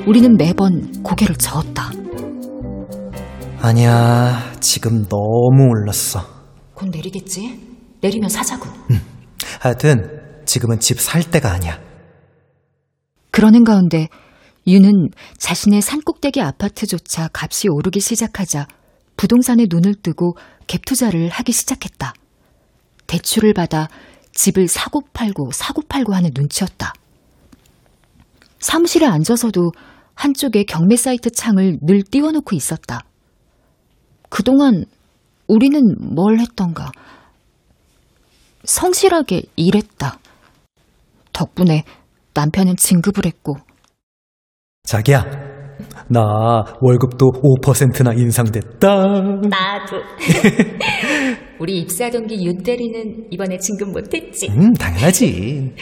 [0.05, 1.89] 우리는 매번 고개를 저었다.
[3.61, 6.19] 아니야, 지금 너무 올랐어.
[6.73, 7.59] 곧 내리겠지?
[8.01, 8.67] 내리면 사자고.
[9.61, 11.79] 하여튼, 지금은 집 살 때가 아니야.
[13.31, 14.09] 그러는 가운데
[14.67, 18.67] 유는 자신의 산꼭대기 아파트조차 값이 오르기 시작하자
[19.15, 20.35] 부동산에 눈을 뜨고
[20.67, 22.13] 갭 투자를 하기 시작했다.
[23.07, 23.87] 대출을 받아
[24.35, 26.93] 집을 사고 팔고 사고 팔고 하는 눈치였다.
[28.59, 29.71] 사무실에 앉아서도
[30.13, 33.01] 한쪽에 경매 사이트 창을 늘 띄워놓고 있었다.
[34.29, 34.85] 그동안
[35.47, 36.91] 우리는 뭘 했던가?
[38.63, 40.19] 성실하게 일했다.
[41.33, 41.83] 덕분에
[42.33, 43.55] 남편은 진급을 했고
[44.83, 45.23] 자기야,
[46.07, 46.21] 나
[46.81, 48.95] 월급도 5%나 인상됐다.
[49.49, 50.01] 나도.
[51.59, 54.49] 우리 입사 동기 윤 대리는 이번에 진급 못했지?
[54.49, 55.73] 음, 당연하지.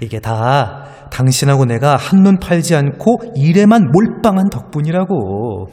[0.00, 5.68] 이게 다 당신하고 내가 한눈 팔지 않고 일에만 몰빵한 덕분이라고.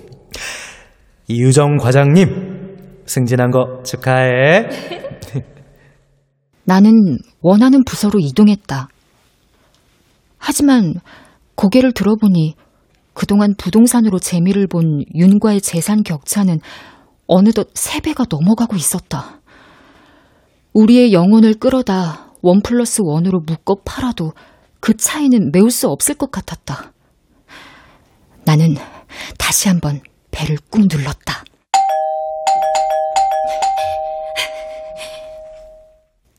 [1.27, 4.69] 이유정 과장님, 승진한 거 축하해.
[6.65, 8.87] 나는 원하는 부서로 이동했다.
[10.37, 10.93] 하지만
[11.55, 12.55] 고개를 들어보니
[13.19, 16.61] 그동안 부동산으로 재미를 본 윤과의 재산 격차는
[17.27, 19.41] 어느덧 세배가 넘어가고 있었다.
[20.71, 24.31] 우리의 영혼을 끌어다 원 플러스 원으로 묶어 팔아도
[24.79, 26.93] 그 차이는 메울 수 없을 것 같았다.
[28.45, 28.77] 나는
[29.37, 29.99] 다시 한번
[30.31, 31.43] 배를 꾹 눌렀다.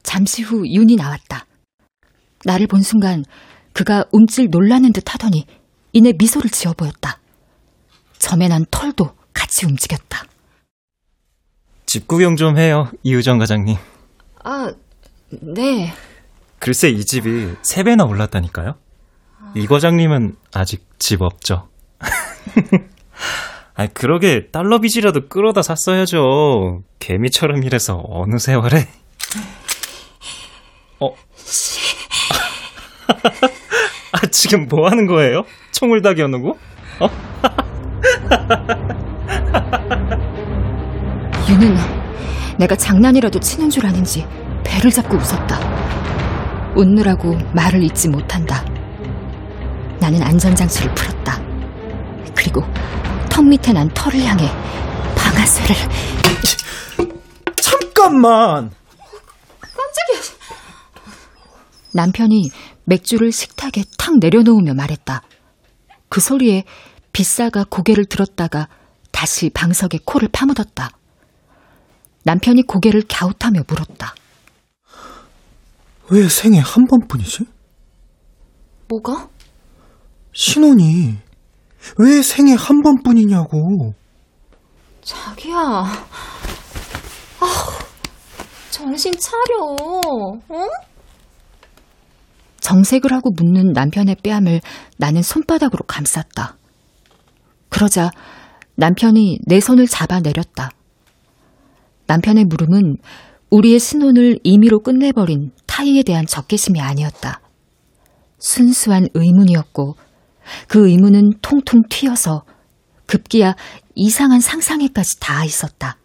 [0.03, 1.45] 잠시 후 윤이 나왔다.
[2.47, 3.27] 나를 본 순간
[3.75, 5.45] 그가 움찔 놀라는 듯 하더니
[5.93, 7.19] 이내 미소를 지어 보였다.
[8.19, 10.25] 점에 난 털도 같이 움직였다.
[11.87, 13.77] 집 구경 좀 해요, 이우정 과장님.
[14.45, 14.73] 아,
[15.31, 15.93] 네.
[16.59, 18.77] 글쎄 이 집이 세 배나 올랐다니까요.
[19.55, 21.69] 이 과장님은 아직 집 없죠.
[23.75, 26.83] 아, 그러게 달러 빚이라도 끌어다 샀어야죠.
[26.99, 28.89] 개미처럼 일해서 어느 세월에.
[31.01, 31.15] 어?
[34.13, 35.45] 아, 지금 뭐 하는 거예요?
[35.73, 36.59] 총을 다 겨누고?
[37.01, 37.09] 어?
[41.49, 41.77] 유는
[42.59, 44.27] 내가 장난이라도 치는 줄 아는지
[44.65, 45.59] 배를 잡고 웃었다.
[46.77, 48.65] 웃느라고 말을 잇지 못한다.
[50.01, 51.41] 나는 안전장치를 풀었다.
[52.35, 52.63] 그리고
[53.31, 54.49] 턱 밑에 난 털을 향해
[55.17, 55.77] 방아쇠를
[57.57, 58.71] 잠깐만.
[59.61, 60.37] 깜짝이야.
[61.93, 62.51] 남편이
[62.85, 65.23] 맥주를 식탁에 탁 내려놓으며 말했다.
[66.11, 66.65] 그 소리에
[67.13, 68.69] 비싸가 고개를 들었다가
[69.13, 70.91] 다시 방석에 코를 파묻었다.
[72.25, 74.15] 남편이 고개를 갸웃하며 물었다.
[76.11, 77.45] 왜 생애 한 번뿐이지?
[78.89, 79.29] 뭐가?
[80.33, 81.17] 신혼이
[81.97, 83.95] 왜 생애 한 번뿐이냐고.
[85.03, 85.57] 자기야.
[87.41, 87.79] 아,
[88.71, 89.77] 정신 차려.
[90.51, 90.69] 응?
[92.61, 94.61] 정색을 하고 묻는 남편의 뺨을
[94.97, 96.57] 나는 손바닥으로 감쌌다.
[97.69, 98.11] 그러자
[98.77, 100.71] 남편이 내 손을 잡아 내렸다.
[102.07, 102.97] 남편의 물음은
[103.51, 107.41] 우리의 신혼을 임의로 끝내버린 타이에 대한 적개심이 아니었다.
[108.39, 109.97] 순수한 의문이었고
[110.69, 112.45] 그 의문은 통통 튀어서
[113.07, 113.55] 급기야
[113.95, 115.99] 이상한 상상에까지 닿아 있었다.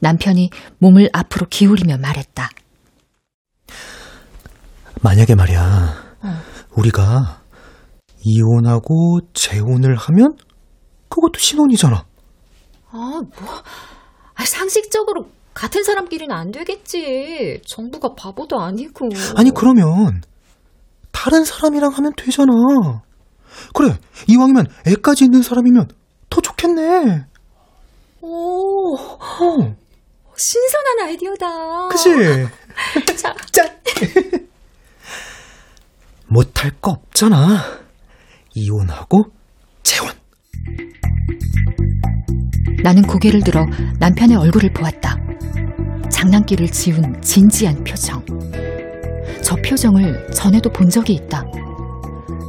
[0.00, 2.50] 남편이 몸을 앞으로 기울이며 말했다.
[5.02, 5.94] 만약에 말이야,
[6.76, 7.42] 우리가
[8.24, 10.36] 이혼하고 재혼을 하면
[11.08, 12.04] 그것도 신혼이잖아.
[12.90, 13.62] 아, 뭐.
[14.34, 17.60] 아, 상식적으로 같은 사람끼리는 안 되겠지.
[17.66, 19.08] 정부가 바보도 아니고.
[19.36, 20.22] 아니 그러면
[21.10, 22.52] 다른 사람이랑 하면 되잖아.
[23.74, 25.88] 그래 이왕이면 애까지 있는 사람이면
[26.30, 27.26] 더 좋겠네.
[28.22, 29.76] 오, 어,
[30.36, 31.88] 신선한 아이디어다.
[31.88, 32.08] 그치?
[33.16, 33.34] 자,
[36.32, 37.58] 못할 거 없잖아.
[38.54, 39.24] 이혼하고
[39.82, 40.10] 재혼.
[42.82, 43.66] 나는 고개를 들어
[43.98, 45.18] 남편의 얼굴을 보았다.
[46.10, 48.24] 장난기를 지운 진지한 표정.
[49.42, 51.44] 저 표정을 전에도 본 적이 있다.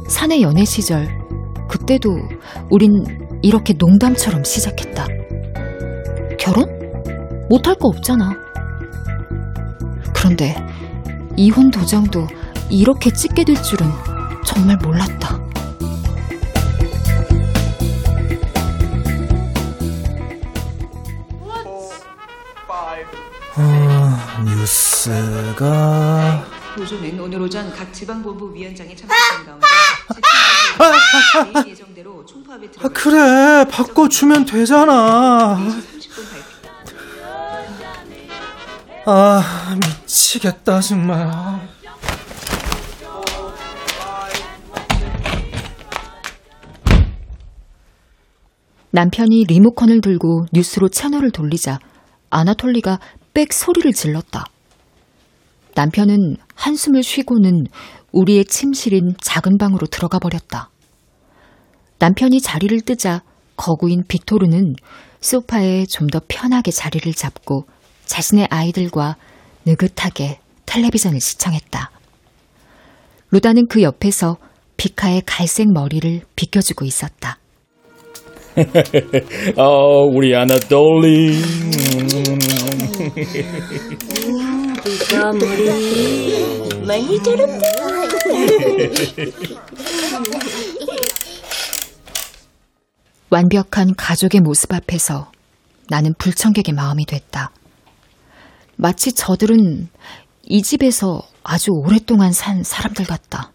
[0.08, 1.06] 사내 연애 시절,
[1.68, 2.08] 그때도
[2.70, 2.90] 우린
[3.42, 5.06] 이렇게 농담처럼 시작했다.
[6.38, 6.64] 결혼?
[7.50, 8.32] 못할 거 없잖아.
[10.14, 10.56] 그런데
[11.36, 12.26] 이혼 도장도
[12.74, 13.86] 이렇게 찍게 될 줄은
[14.44, 15.38] 정말 몰랐다.
[23.56, 26.44] 어, 뉴스가
[26.76, 29.66] 노조는 오늘 오전 각 지방본부 위원장이 참석한 가운데
[31.54, 35.60] 내일 예정대로 총파업에 아, 그래 바꿔주면 되잖아.
[39.06, 41.30] 아 미치겠다 정말.
[48.94, 51.80] 남편이 리모컨을 들고 뉴스로 채널을 돌리자
[52.30, 53.00] 아나톨리가
[53.32, 54.44] 빽 소리를 질렀다.
[55.74, 57.66] 남편은 한숨을 쉬고는
[58.12, 60.70] 우리의 침실인 작은 방으로 들어가 버렸다.
[61.98, 63.22] 남편이 자리를 뜨자
[63.56, 64.76] 거구인 빅토르는
[65.20, 67.66] 소파에 좀 더 편하게 자리를 잡고
[68.06, 69.16] 자신의 아이들과
[69.66, 71.90] 느긋하게 텔레비전을 시청했다.
[73.32, 74.36] 루다는 그 옆에서
[74.76, 77.38] 비카의 갈색 머리를 비껴주고 있었다.
[79.56, 81.42] 어, 우리 아나톨리.
[84.84, 87.64] 비가 머리 많이 자랐다.
[93.30, 95.30] 완벽한 가족의 모습 앞에서
[95.88, 97.50] 나는 불청객의 마음이 됐다.
[98.76, 99.88] 마치 저들은
[100.44, 103.50] 이 집에서 아주 오랫동안 산 사람들 같다.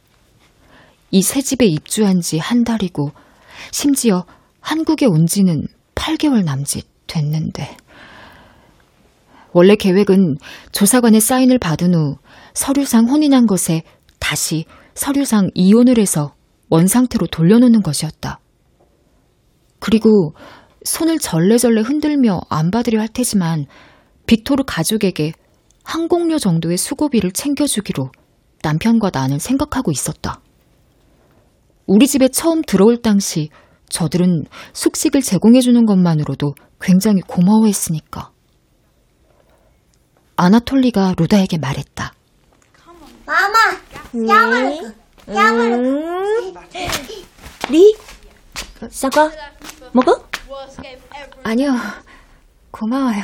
[1.11, 3.11] 이 새 집에 입주한 지 한 달이고
[3.71, 4.25] 심지어
[4.59, 7.77] 한국에 온 지는 8개월 남짓 됐는데
[9.51, 10.37] 원래 계획은
[10.71, 12.17] 조사관의 사인을 받은 후
[12.53, 13.83] 서류상 혼인한 것에
[14.19, 16.33] 다시 서류상 이혼을 해서
[16.69, 18.39] 원상태로 돌려놓는 것이었다.
[19.79, 20.35] 그리고
[20.83, 23.65] 손을 절레절레 흔들며 안 받으려 할 테지만
[24.27, 25.33] 빅토르 가족에게
[25.83, 28.11] 항공료 정도의 수고비를 챙겨주기로
[28.61, 30.41] 남편과 나는 생각하고 있었다.
[31.87, 33.49] 우리 집에 처음 들어올 당시
[33.89, 38.31] 저들은 숙식을 제공해주는 것만으로도 굉장히 고마워했으니까.
[40.35, 42.13] 아나톨리가 루다에게 말했다.
[43.25, 43.57] 마마,
[44.27, 44.95] 야물,
[45.27, 46.53] 야물.
[47.69, 47.95] 리,
[48.89, 49.29] 사과,
[49.91, 50.25] 먹어?
[51.43, 51.75] 아니요.
[52.71, 53.23] 고마워요.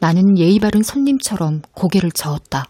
[0.00, 2.64] 나는 예의 바른 손님처럼 고개를 저었다.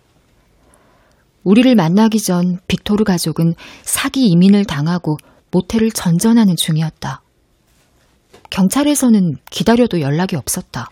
[1.43, 5.17] 우리를 만나기 전 빅토르 가족은 사기 이민을 당하고
[5.57, 7.23] 모텔을 전전하는 중이었다.
[8.51, 10.91] 경찰에서는 기다려도 연락이 없었다.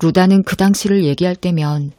[0.00, 1.90] 루다는 그 당시를 얘기할 때면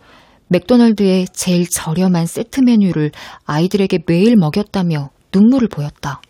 [0.48, 3.12] 맥도널드의 제일 저렴한 세트 메뉴를
[3.46, 6.22] 아이들에게 매일 먹였다며 눈물을 보였다.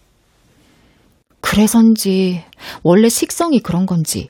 [1.39, 2.44] 그래서인지
[2.82, 4.30] 원래 식성이 그런 건지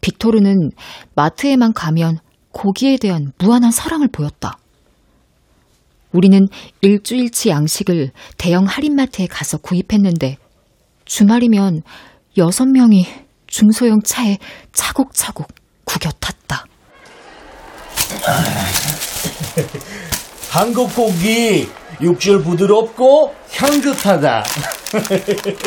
[0.00, 0.70] 빅토르는
[1.14, 2.18] 마트에만 가면
[2.52, 4.59] 고기에 대한 무한한 사랑을 보였다.
[6.12, 6.48] 우리는
[6.80, 10.38] 일주일치 양식을 대형 할인마트에 가서 구입했는데
[11.04, 11.82] 주말이면
[12.38, 13.06] 여섯 명이
[13.46, 14.38] 중소형 차에
[14.72, 15.48] 차곡차곡
[15.84, 16.66] 구겨 탔다.
[20.50, 21.68] 한국 고기
[22.00, 24.38] 육질 부드럽고 향긋하다.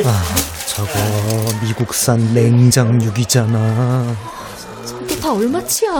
[0.05, 0.23] 아,
[0.67, 4.15] 저거 미국산 냉장육이잖아.
[4.85, 5.91] 저게 다 얼마치야?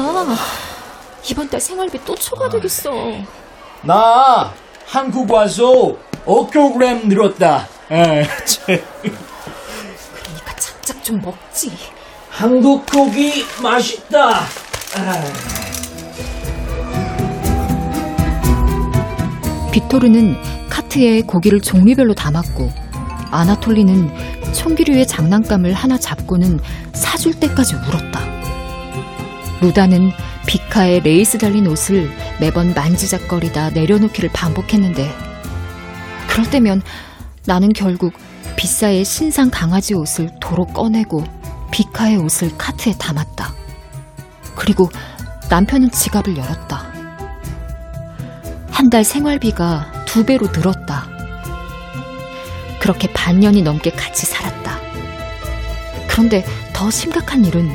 [1.30, 2.92] 이번 달 생활비 또 초과되겠어.
[3.86, 4.54] 나
[4.86, 7.68] 한국 와서 5kg 늘었다.
[7.92, 8.26] 에.
[8.66, 11.72] 그러니까 작작 좀 먹지.
[12.30, 14.40] 한국 고기 맛있다.
[19.74, 20.38] 빅토르는
[20.70, 22.72] 카트에 고기를 종류별로 담았고
[23.32, 26.60] 아나톨리는 총기류의 장난감을 하나 잡고는
[26.94, 28.22] 사줄 때까지 울었다.
[29.62, 30.12] 루다는
[30.48, 35.14] 비카에 레이스 달린 옷을 매번 만지작거리다 내려놓기를 반복했는데
[36.28, 36.82] 그럴 때면
[37.46, 38.14] 나는 결국
[38.56, 41.24] 비싸의 신상 강아지 옷을 도로 꺼내고
[41.72, 43.54] 비카의 옷을 카트에 담았다.
[44.56, 44.90] 그리고
[45.50, 46.94] 남편은 지갑을 열었다.
[48.70, 51.08] 한 달 생활비가 두 배로 늘었다.
[52.80, 54.78] 그렇게 반년이 넘게 같이 살았다.
[56.08, 57.72] 그런데 더 심각한 일은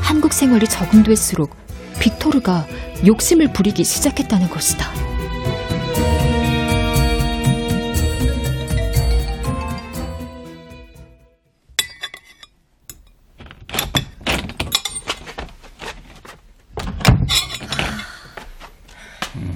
[0.00, 1.54] 한국 생활이 적응될수록
[2.02, 2.66] 빅토르가
[3.06, 4.90] 욕심을 부리기 시작했다는 것이다.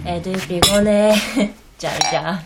[0.07, 1.17] 애들 피곤해.
[1.79, 2.45] 잘자.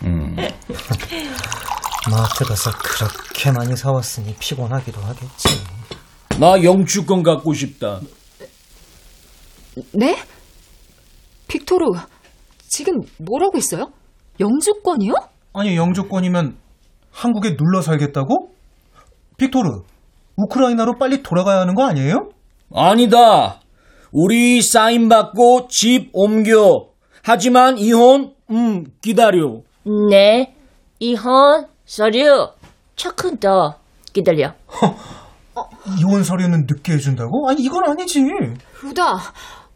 [2.09, 5.61] 마트 가서 그렇게 많이 사왔으니 피곤하기도 하겠지.
[6.39, 8.01] 나 영주권 갖고 싶다.
[9.93, 10.17] 네?
[11.47, 11.85] 빅토르,
[12.69, 13.91] 지금 뭐라고 했어요?
[14.39, 15.13] 영주권이요?
[15.53, 16.55] 아니 영주권이면
[17.11, 18.51] 한국에 눌러 살겠다고?
[19.37, 19.69] 빅토르,
[20.37, 22.29] 우크라이나로 빨리 돌아가야 하는 거 아니에요?
[22.73, 23.59] 아니다.
[24.11, 26.87] 우리 사인 받고 집 옮겨.
[27.23, 29.61] 하지만 이혼, 음, 기다려.
[30.09, 30.55] 네.
[30.99, 32.49] 이혼 서류
[32.95, 33.75] 조금 더
[34.13, 34.53] 기다려.
[35.99, 37.49] 이혼 서류는 늦게 해준다고?
[37.49, 38.21] 아니 이건 아니지.
[38.83, 39.17] 루다,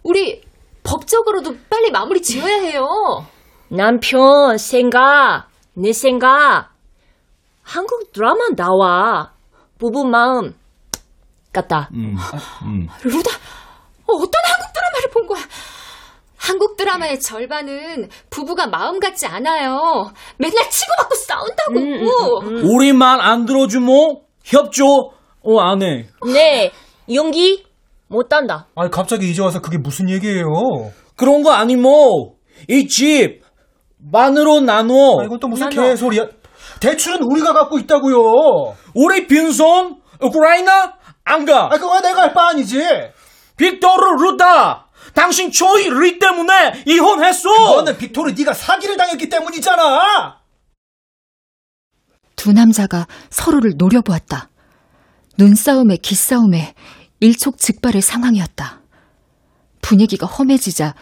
[0.05, 0.39] 우리
[0.83, 3.25] 법적으로도 빨리 마무리 지어야 해요.
[3.69, 6.69] 남편 생각, 내 생각.
[7.63, 9.33] 한국 드라마 나와.
[9.79, 10.55] 부부 마음
[11.51, 11.89] 같다.
[11.93, 12.15] 음,
[12.65, 12.87] 음.
[13.03, 13.31] 루다,
[14.05, 15.43] 어, 어떤 한국 드라마를 본 거야?
[16.37, 20.13] 한국 드라마의 절반은 부부가 마음 같지 않아요.
[20.37, 22.73] 맨날 치고받고 싸운다고.
[22.75, 26.07] 우리 말안 들어주면 협조, 어, 안 해.
[26.31, 26.71] 네,
[27.11, 27.64] 용기
[28.15, 28.67] 못한다.
[28.75, 30.45] 아니 갑자기 이제 와서 그게 무슨 얘기예요?
[31.15, 32.35] 그런 거 아니모.
[32.69, 33.41] 이 집,
[34.11, 35.21] 반으로 나눠.
[35.21, 36.25] 아, 이건 또 무슨 개소리야?
[36.79, 38.17] 대출은 우리가 갖고 있다고요.
[38.95, 40.93] 우리 빈손, 우크라이나,
[41.25, 41.65] 안 가.
[41.65, 42.81] 아, 그거 내가 할 바 아니지.
[43.57, 44.87] 빅토르 루다.
[45.13, 47.49] 당신 초이 리 때문에 이혼했어.
[47.49, 50.39] 그거는 빅토르 네가 사기를 당했기 때문이잖아.
[52.35, 54.49] 두 남자가 서로를 노려보았다.
[55.37, 56.73] 눈싸움에 기싸움에
[57.19, 58.81] 일촉즉발의 상황이었다.
[59.81, 60.95] 분위기가 험해지자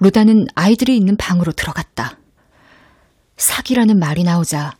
[0.00, 2.18] 루다는 아이들이 있는 방으로 들어갔다.
[3.36, 4.74] 사기라는 말이 나오자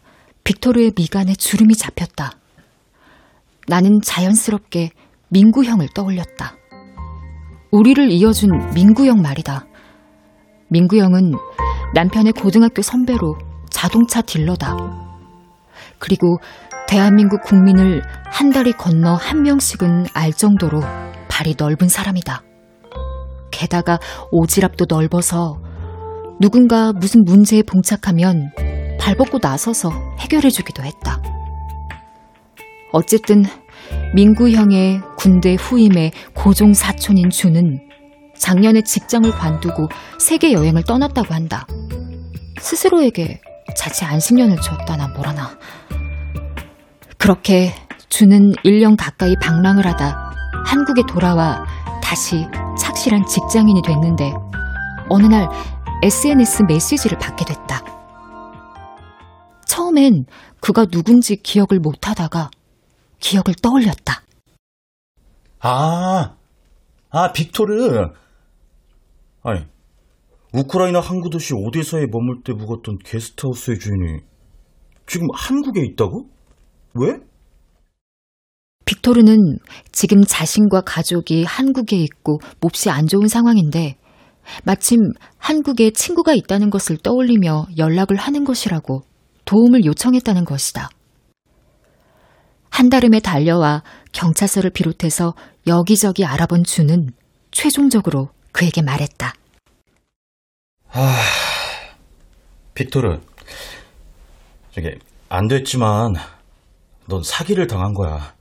[0.45, 2.33] 빅토르의 미간에 주름이 잡혔다.
[3.69, 4.91] 나는 자연스럽게
[5.29, 6.57] 민구 형을 떠올렸다.
[7.71, 9.67] 우리를 이어준 민구 형 말이다.
[10.69, 11.33] 민구 형은
[11.95, 13.37] 남편의 고등학교 선배로
[13.71, 14.77] 자동차 딜러다.
[15.99, 16.39] 그리고
[16.91, 20.81] 대한민국 국민을 한 다리 건너 한 명씩은 알 정도로
[21.29, 22.43] 발이 넓은 사람이다.
[23.53, 24.01] 게다가
[24.33, 25.63] 오지랖도 넓어서
[26.41, 28.51] 누군가 무슨 문제에 봉착하면
[28.99, 31.23] 발벗고 나서서 해결해주기도 했다.
[32.91, 33.45] 어쨌든
[34.17, 37.79] 민구 형의 군대 후임의 고종 사촌인 주는
[38.37, 39.89] 작년에 직장을 관두고
[40.19, 41.69] 세계 여행을 떠났다고 한다.
[42.59, 43.41] 스스로에게
[43.77, 45.57] 자칫 안식년을 줬다나 뭐라나.
[47.21, 47.75] 그렇게
[48.09, 50.33] 주는 1년 가까이 방랑을 하다
[50.65, 51.65] 한국에 돌아와
[52.03, 52.47] 다시
[52.79, 54.33] 착실한 직장인이 됐는데
[55.11, 55.49] 어느 날
[56.03, 57.85] SNS 메시지를 받게 됐다.
[59.67, 60.25] 처음엔
[60.61, 62.51] 그가 누군지 기억을 못 하다가
[63.19, 64.23] 기억을 떠올렸다.
[65.61, 66.37] 아,
[67.11, 68.13] 아, 빅토르.
[69.43, 69.67] 아니,
[70.55, 74.21] 우크라이나 항구 도시 오데사에 머물 때 묵었던 게스트하우스의 주인이
[75.07, 76.31] 지금 한국에 있다고?
[76.95, 77.21] 왜?
[78.85, 79.59] 빅토르는
[79.93, 83.97] 지금 자신과 가족이 한국에 있고 몹시 안 좋은 상황인데
[84.65, 84.99] 마침
[85.39, 89.03] 한국에 친구가 있다는 것을 떠올리며 연락을 하는 것이라고
[89.45, 90.89] 도움을 요청했다는 것이다.
[92.71, 93.83] 한달음에 달려와
[94.13, 95.35] 경찰서를 비롯해서
[95.67, 97.11] 여기저기 알아본 주는
[97.51, 99.35] 최종적으로 그에게 말했다.
[100.93, 101.23] 아,
[102.75, 103.21] 빅토르.
[104.73, 104.91] 저기,
[105.29, 106.15] 안 됐지만,
[107.11, 108.35] 넌 사기를 당한 거야.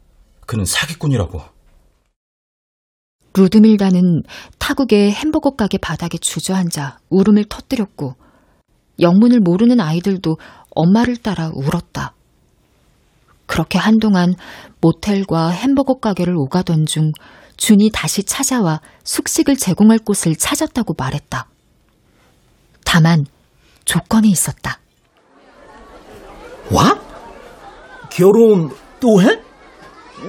[0.45, 1.41] 그는 사기꾼이라고.
[3.33, 4.21] 루드밀다는
[4.59, 8.13] 타국의 햄버거 가게 바닥에 주저앉아 울음을 터뜨렸고,
[8.99, 10.37] 영문을 모르는 아이들도
[10.75, 12.13] 엄마를 따라 울었다.
[13.47, 14.35] 그렇게 한동안
[14.81, 17.11] 모텔과 햄버거 가게를 오가던 중
[17.57, 21.47] 준이 다시 찾아와 숙식을 제공할 곳을 찾았다고 말했다.
[22.85, 23.25] 다만
[23.85, 24.79] 조건이 있었다.
[26.71, 27.08] 와?
[28.09, 29.39] 결혼 또 해?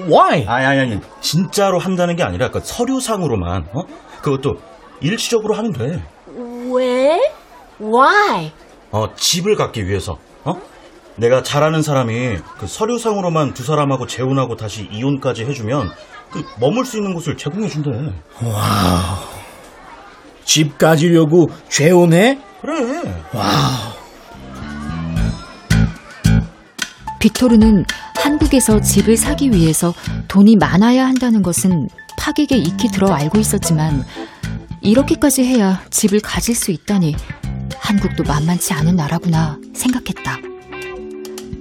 [0.08, 0.46] Why?
[0.46, 1.00] 아니, 아니, 아니.
[1.20, 3.82] 진짜로 한다는 게 아니라, 그 서류상으로만, 어?
[4.22, 4.54] 그것도
[5.00, 6.02] 일시적으로 하면 돼.
[6.72, 7.20] 왜?
[7.80, 8.52] Why?
[8.92, 10.54] 어, 집을 갖기 위해서, 어?
[11.16, 15.90] 내가 잘 아는 사람이 그 서류상으로만 두 사람하고 재혼하고 다시 이혼까지 해주면
[16.30, 17.90] 그 머물 수 있는 곳을 제공해준대.
[17.90, 19.18] Wow.
[20.44, 22.38] 집 가지려고 재혼해?
[22.60, 22.74] 그래.
[23.34, 23.99] Wow.
[27.20, 27.84] 빅토르는
[28.16, 29.94] 한국에서 집을 사기 위해서
[30.26, 34.04] 돈이 많아야 한다는 것은 파객에 익히 들어 알고 있었지만
[34.80, 37.14] 이렇게까지 해야 집을 가질 수 있다니
[37.78, 40.38] 한국도 만만치 않은 나라구나 생각했다.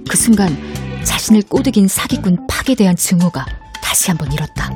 [0.08, 0.56] 그 순간
[1.04, 3.44] 자신을 꼬드긴 사기꾼 팍에 대한 증오가
[3.82, 4.70] 다시 한번 일었다.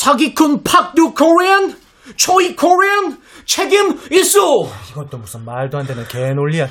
[0.00, 1.76] 사기꾼 팍두 코리안?
[2.16, 3.20] 초이 코리안?
[3.44, 4.64] 책임 있어!
[4.90, 6.66] 이건 또 무슨 말도 안 되는 개논리야.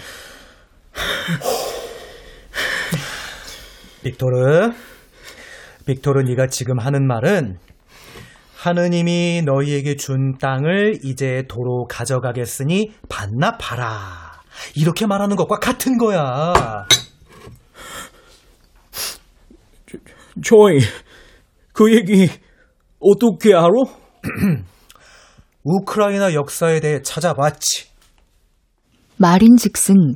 [4.01, 4.71] 빅토르,
[5.85, 7.59] 빅토르 네가 지금 하는 말은
[8.55, 14.41] 하느님이 너희에게 준 땅을 이제 도로 가져가겠으니 반납하라.
[14.75, 16.87] 이렇게 말하는 것과 같은 거야.
[20.41, 20.79] 조이,
[21.73, 22.27] 그 얘기
[22.99, 23.69] 어떻게 알아?
[25.63, 27.87] 우크라이나 역사에 대해 찾아봤지.
[29.17, 30.15] 말인즉슨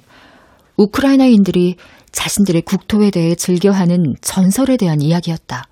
[0.77, 1.75] 우크라이나인들이
[2.11, 5.67] 자신들의 국토에 대해 즐겨하는 전설에 대한 이야기였다.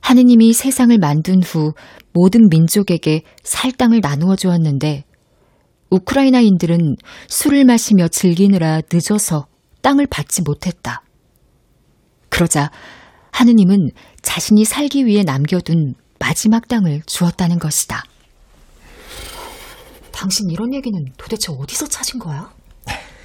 [0.00, 1.72] 하느님이 세상을 만든 후
[2.12, 5.04] 모든 민족에게 살 땅을 나누어 주었는데
[5.90, 6.96] 우크라이나인들은
[7.28, 9.46] 술을 마시며 즐기느라 늦어서
[9.82, 11.02] 땅을 받지 못했다.
[12.28, 12.70] 그러자
[13.30, 13.90] 하느님은
[14.22, 18.02] 자신이 살기 위해 남겨둔 마지막 땅을 주었다는 것이다.
[20.12, 22.52] 당신 이런 얘기는 도대체 어디서 찾은 거야?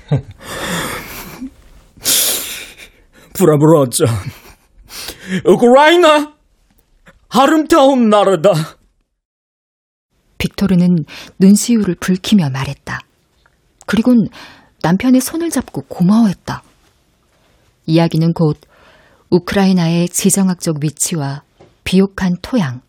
[3.33, 4.05] 브라브라자.
[5.45, 6.33] 우크라이나!
[7.29, 8.51] 아름다운 나라다.
[10.39, 11.05] 빅토르는
[11.39, 13.01] 눈시울을 붉히며 말했다.
[13.85, 14.27] 그리곤
[14.81, 16.63] 남편의 손을 잡고 고마워했다.
[17.85, 18.59] 이야기는 곧
[19.29, 21.43] 우크라이나의 지정학적 위치와
[21.83, 22.81] 비옥한 토양,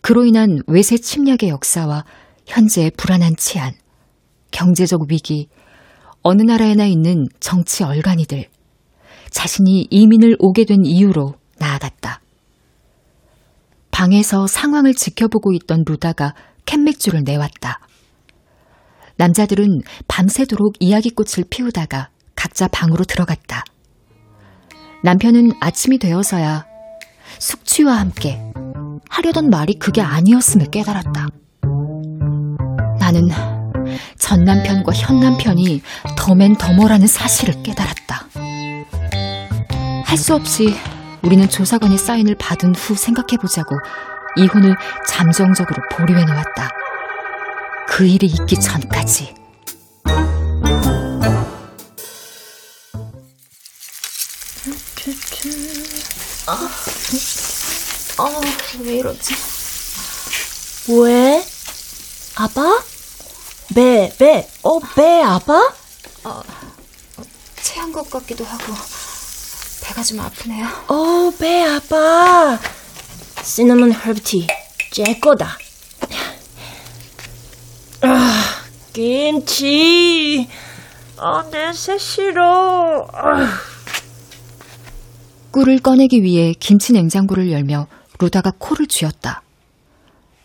[0.00, 2.04] 그로 인한 외세 침략의 역사와
[2.46, 3.72] 현재의 불안한 치안,
[4.50, 5.48] 경제적 위기,
[6.22, 8.46] 어느 나라에나 있는 정치 얼간이들,
[9.30, 12.20] 자신이 이민을 오게 된 이유로 나아갔다.
[13.90, 16.34] 방에서 상황을 지켜보고 있던 루다가
[16.66, 17.80] 캔맥주를 내왔다.
[19.16, 23.64] 남자들은 밤새도록 이야기꽃을 피우다가 각자 방으로 들어갔다.
[25.02, 26.66] 남편은 아침이 되어서야
[27.38, 28.40] 숙취와 함께
[29.08, 31.28] 하려던 말이 그게 아니었음을 깨달았다.
[32.98, 33.28] 나는
[34.18, 35.82] 전 남편과 현 남편이
[36.16, 38.28] 더맨 더머라는 사실을 깨달았다.
[40.04, 40.74] 할 수 없이
[41.22, 43.76] 우리는 조사관의 사인을 받은 후 생각해보자고
[44.36, 44.74] 이혼을
[45.06, 46.70] 잠정적으로 보류해 놓았다.
[47.88, 49.34] 그 일이 있기 전까지.
[56.50, 58.40] 아,
[58.80, 59.34] 왜 이러지?
[60.88, 61.44] 왜?
[62.36, 62.82] 아파?
[63.74, 65.70] 배, 배, 어, 배 아파?
[66.24, 66.42] 어,
[67.60, 68.72] 체한 것 같기도 하고
[69.82, 70.66] 배가 좀 아프네요.
[70.88, 72.58] 어, 배 아파.
[73.42, 74.46] 시나몬 허브티,
[74.90, 75.58] 제 거다.
[78.00, 80.48] 아, 김치.
[81.18, 83.06] 아, 내새 싫어.
[83.12, 83.67] 아.
[85.50, 87.86] 꿀을 꺼내기 위해 김치 냉장고를 열며
[88.18, 89.42] 루다가 코를 쥐었다.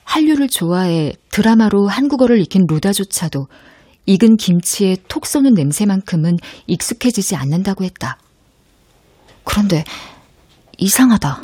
[0.05, 3.47] 한류를 좋아해 드라마로 한국어를 익힌 루다조차도
[4.05, 6.37] 익은 김치에 톡 쏘는 냄새만큼은
[6.67, 8.17] 익숙해지지 않는다고 했다.
[9.43, 9.83] 그런데
[10.77, 11.41] 이상하다.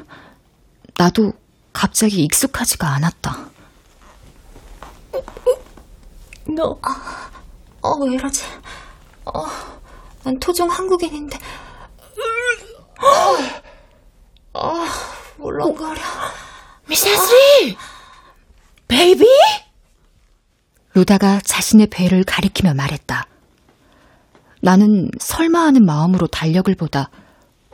[0.97, 1.33] 나도
[1.73, 3.49] 갑자기 익숙하지가 않았다.
[6.55, 6.77] 너,
[7.81, 8.43] 어, 왜 이러지?
[9.25, 9.45] 어,
[10.23, 11.37] 난 토종 한국인인데.
[13.01, 14.85] 어, 어
[15.37, 16.01] 울렁거려.
[16.87, 17.33] Mrs.
[18.87, 19.25] baby?
[20.93, 23.27] 루다가 자신의 배를 가리키며 말했다.
[24.61, 27.09] 나는 설마 하는 마음으로 달력을 보다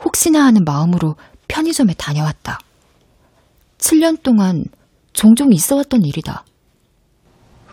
[0.04, 1.16] 혹시나 하는 마음으로
[1.48, 2.60] 편의점에 다녀왔다.
[3.78, 4.64] 7년 동안
[5.12, 6.44] 종종 있어 왔던 일이다.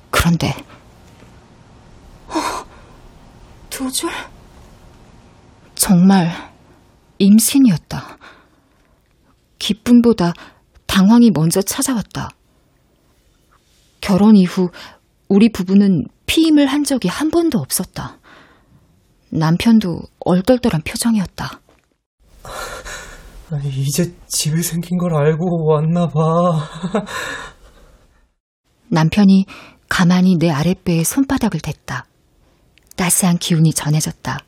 [0.10, 0.56] 그런데,
[2.30, 2.66] 어,
[3.70, 4.10] 두 줄?
[5.76, 6.53] 정말
[7.18, 8.18] 임신이었다.
[9.60, 10.34] 기쁨보다
[10.88, 12.30] 당황이 먼저 찾아왔다.
[14.02, 14.70] 결혼 이후
[15.30, 18.20] 우리 부부는 피임을 한 적이 한 번도 없었다.
[19.30, 21.60] 남편도 얼떨떨한 표정이었다.
[23.52, 26.70] 아니, 이제 집이 생긴 걸 알고 왔나 봐.
[28.90, 29.46] 남편이
[29.90, 32.06] 가만히 내 아랫배에 손바닥을 댔다.
[32.96, 34.40] 따스한 기운이 전해졌다.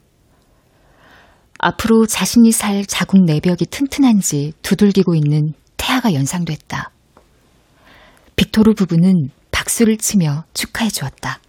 [1.59, 6.91] 앞으로 자신이 살 자궁 내벽이 튼튼한지 두들기고 있는 태아가 연상됐다.
[8.35, 11.39] 빅토르 부부는 박수를 치며 축하해 주었다.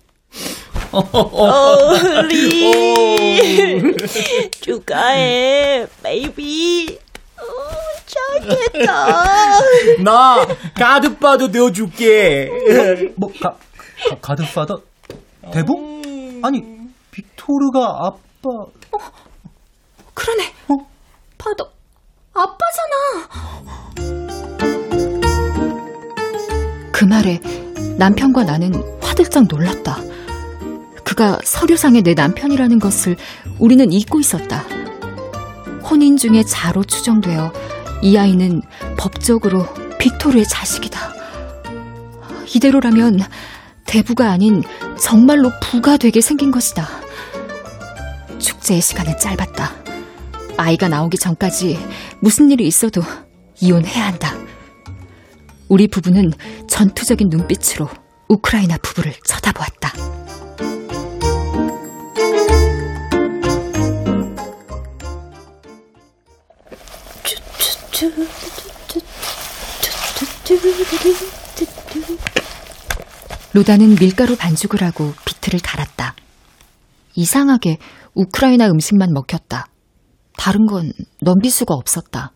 [0.93, 2.72] 어, really
[4.61, 6.99] 축하해, baby.
[7.39, 7.43] 어,
[8.07, 9.61] 잘됐다.
[10.03, 12.49] 나 가드바도 되어줄게.
[13.17, 13.57] 뭐 가,
[14.09, 14.81] 가 가드파더
[15.53, 15.75] 대부?
[16.43, 16.63] 아니
[17.11, 18.49] 빅토르가 아빠.
[18.93, 19.26] 어,
[20.17, 20.53] 그러네.
[20.69, 20.75] 어?
[21.39, 21.71] 파도
[22.33, 23.29] 아빠잖아.
[26.91, 27.41] 그 말에
[27.99, 29.99] 남편과 나는 화들짝 놀랐다.
[31.05, 33.17] 그가 서류상의 내 남편이라는 것을
[33.59, 34.64] 우리는 잊고 있었다.
[35.89, 37.53] 혼인 중에 자로 추정되어
[38.03, 38.62] 이 아이는
[38.99, 39.67] 법적으로
[39.99, 41.14] 빅토르의 자식이다.
[42.55, 43.21] 이대로라면
[43.85, 44.62] 대부가 아닌
[44.99, 46.89] 정말로 부가 되게 생긴 것이다.
[48.39, 49.86] 축제의 시간은 짧았다.
[50.57, 51.79] 아이가 나오기 전까지
[52.21, 53.03] 무슨 일이 있어도
[53.61, 54.35] 이혼해야 한다.
[55.69, 56.33] 우리 부부는
[56.69, 57.89] 전투적인 눈빛으로
[58.29, 59.93] 우크라이나 부부를 쳐다보았다.
[73.53, 76.15] 로다는 밀가루 반죽을 하고 비트를 갈았다.
[77.15, 77.79] 이상하게
[78.15, 79.67] 우크라이나 음식만 먹혔다.
[80.37, 82.32] 다른 건 넘길 수가 없었다.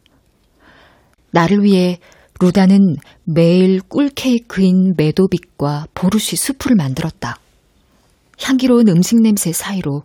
[1.33, 1.99] 나를 위해
[2.41, 7.37] 루다는 매일 꿀케이크인 메도빅과 보르시 수프를 만들었다.
[8.43, 10.03] 향기로운 음식 냄새 사이로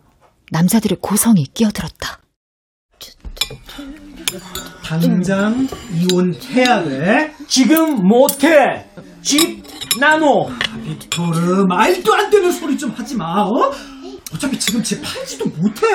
[0.52, 2.20] 남자들의 고성이 끼어들었다.
[4.84, 7.34] 당장 이혼해야 돼.
[7.48, 8.86] 지금 못해.
[9.22, 9.64] 집
[9.98, 10.48] 나눠.
[10.84, 13.42] 빅토르 말도 안 되는 소리 좀 하지 마.
[13.42, 13.72] 어?
[14.36, 15.86] 어차피 지금 집 팔지도 못해.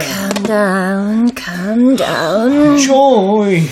[0.00, 2.78] Calm down, calm down.
[2.78, 3.62] 조이.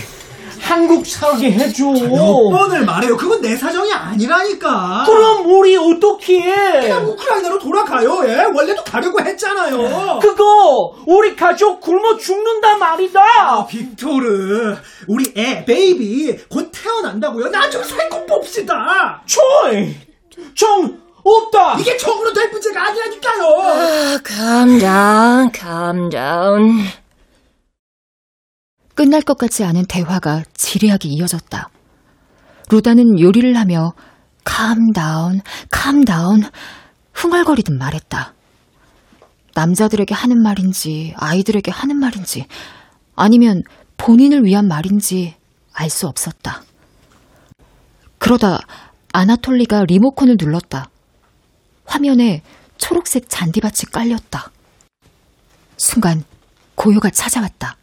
[0.61, 1.85] 한국 살게 해줘.
[1.87, 3.17] 몇 번을 말해요.
[3.17, 5.05] 그건 내 사정이 아니라니까.
[5.07, 6.81] 그럼 우리 어떻게 해?
[6.83, 8.21] 그냥 우크라이나로 돌아가요.
[8.29, 8.45] 예?
[8.55, 10.19] 원래도 가려고 했잖아요.
[10.21, 13.21] 그거 우리 가족 굶어 죽는다 말이다.
[13.41, 14.77] 아, 빅토르,
[15.09, 17.49] 우리 애 baby 곧 태어난다고요.
[17.51, 19.23] 나 좀 살고 봅시다.
[19.27, 19.95] 조이,
[20.55, 21.79] 정 없다.
[21.79, 23.45] 이게 정으로 될 문제가 아니라니까요.
[23.63, 26.89] 아, calm down, calm down.
[28.95, 31.69] 끝날 것 같지 않은 대화가 지리하게 이어졌다.
[32.71, 33.93] 루다는 요리를 하며
[34.45, 35.41] calm down,
[35.71, 36.43] calm down
[37.15, 38.35] 흥얼거리듯 말했다.
[39.55, 42.47] 남자들에게 하는 말인지 아이들에게 하는 말인지
[43.17, 43.63] 아니면
[43.97, 45.35] 본인을 위한 말인지
[45.75, 46.63] 알 수 없었다.
[48.19, 48.59] 그러다
[49.13, 50.91] 아나톨리가 리모컨을 눌렀다.
[51.99, 52.43] 화면에
[52.77, 54.51] 초록색 잔디밭이 깔렸다.
[55.77, 56.23] 순간
[56.75, 57.77] 고요가 찾아왔다.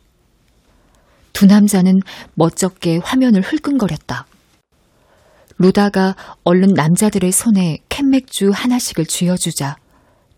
[1.33, 1.99] 두 남자는
[2.35, 4.25] 멋쩍게 화면을 흘끈거렸다.
[5.57, 9.77] 루다가 얼른 남자들의 손에 캔맥주 하나씩을 쥐어주자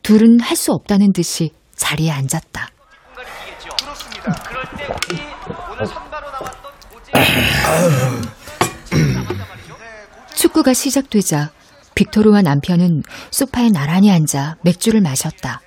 [0.01, 2.69] 둘은 할 수 없다는 듯이 자리에 앉았다.
[10.35, 11.51] 축구가 시작되자
[11.97, 15.61] 빅토르와 남편은 소파에 나란히 앉아 맥주를 마셨다.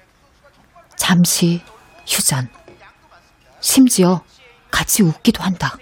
[0.94, 1.60] 잠시
[2.06, 2.48] 휴전.
[3.60, 4.22] 심지어
[4.70, 5.76] 같이 웃기도 한다.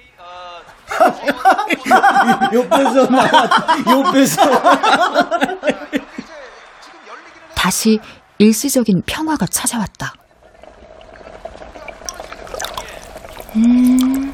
[2.55, 3.31] 옆에서 나,
[3.91, 4.43] 옆에서.
[7.55, 8.01] 다시
[8.39, 10.15] 일시적인 평화가 찾아왔다.
[13.57, 14.33] 음.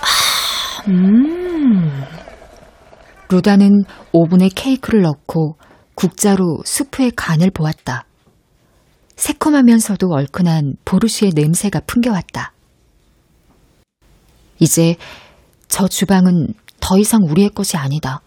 [0.00, 1.43] 아, 음.
[3.34, 3.82] 루다는
[4.12, 5.56] 오븐에 케이크를 넣고
[5.96, 8.04] 국자로 수프의 간을 보았다.
[9.16, 12.52] 새콤하면서도 얼큰한 보르시의 냄새가 풍겨왔다.
[14.60, 14.94] 이제
[15.66, 18.20] 저 주방은 더 이상 우리의 것이 아니다.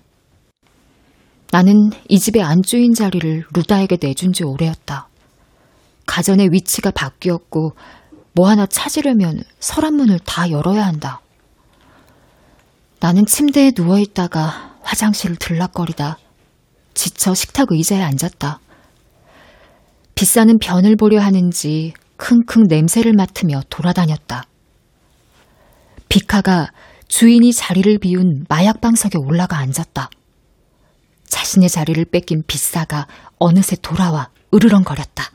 [1.53, 5.08] 나는 이 집의 안주인 자리를 루다에게 내준 지 오래였다.
[6.05, 7.78] 가전의 위치가 바뀌었고
[8.34, 11.22] 뭐 하나 찾으려면 서랍문을 다 열어야 한다.
[12.99, 16.17] 나는 침대에 누워있다가 화장실을 들락거리다
[16.93, 18.59] 지쳐 식탁 의자에 앉았다.
[20.15, 24.45] 비싸는 변을 보려 하는지 킁킁 냄새를 맡으며 돌아다녔다.
[26.09, 26.71] 비카가
[27.07, 30.09] 주인이 자리를 비운 마약방석에 올라가 앉았다.
[31.27, 33.07] 자신의 자리를 뺏긴 비싸가
[33.38, 35.31] 어느새 돌아와 으르렁거렸다.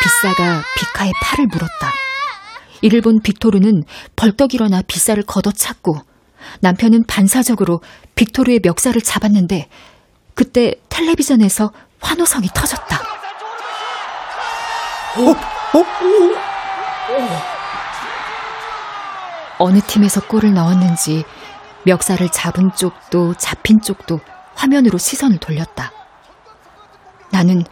[0.00, 1.97] 비싸가 비카의 팔을 물었다.
[2.82, 3.84] 이를 본 빅토르는
[4.16, 5.96] 벌떡 일어나 비싸를 걷어찼고
[6.60, 7.80] 남편은 반사적으로
[8.14, 9.68] 빅토르의 멱살을 잡았는데
[10.34, 12.96] 그때 텔레비전에서 환호성이 터졌다.
[15.16, 15.30] 어?
[15.30, 15.84] 어?
[19.58, 21.24] 어느 팀에서 골을 넣었는지
[21.84, 24.20] 멱살을 잡은 쪽도 잡힌 쪽도
[24.54, 25.92] 화면으로 시선을 돌렸다.
[27.30, 27.64] 나는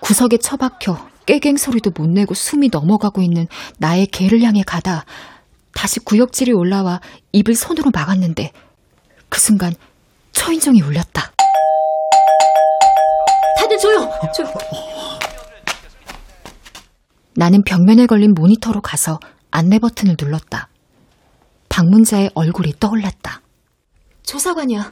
[0.00, 5.04] 구석에 처박혀 깨갱 소리도 못 내고 숨이 넘어가고 있는 나의 개를 향해 가다
[5.74, 7.02] 다시 구역질이 올라와
[7.32, 8.50] 입을 손으로 막았는데
[9.28, 9.74] 그 순간
[10.32, 11.30] 초인종이 울렸다.
[13.58, 14.10] 다들 조용!
[14.34, 14.54] 조용!
[17.34, 19.20] 나는 벽면에 걸린 모니터로 가서
[19.50, 20.70] 안내 버튼을 눌렀다.
[21.68, 23.42] 방문자의 얼굴이 떠올랐다.
[24.22, 24.90] 조사관이야.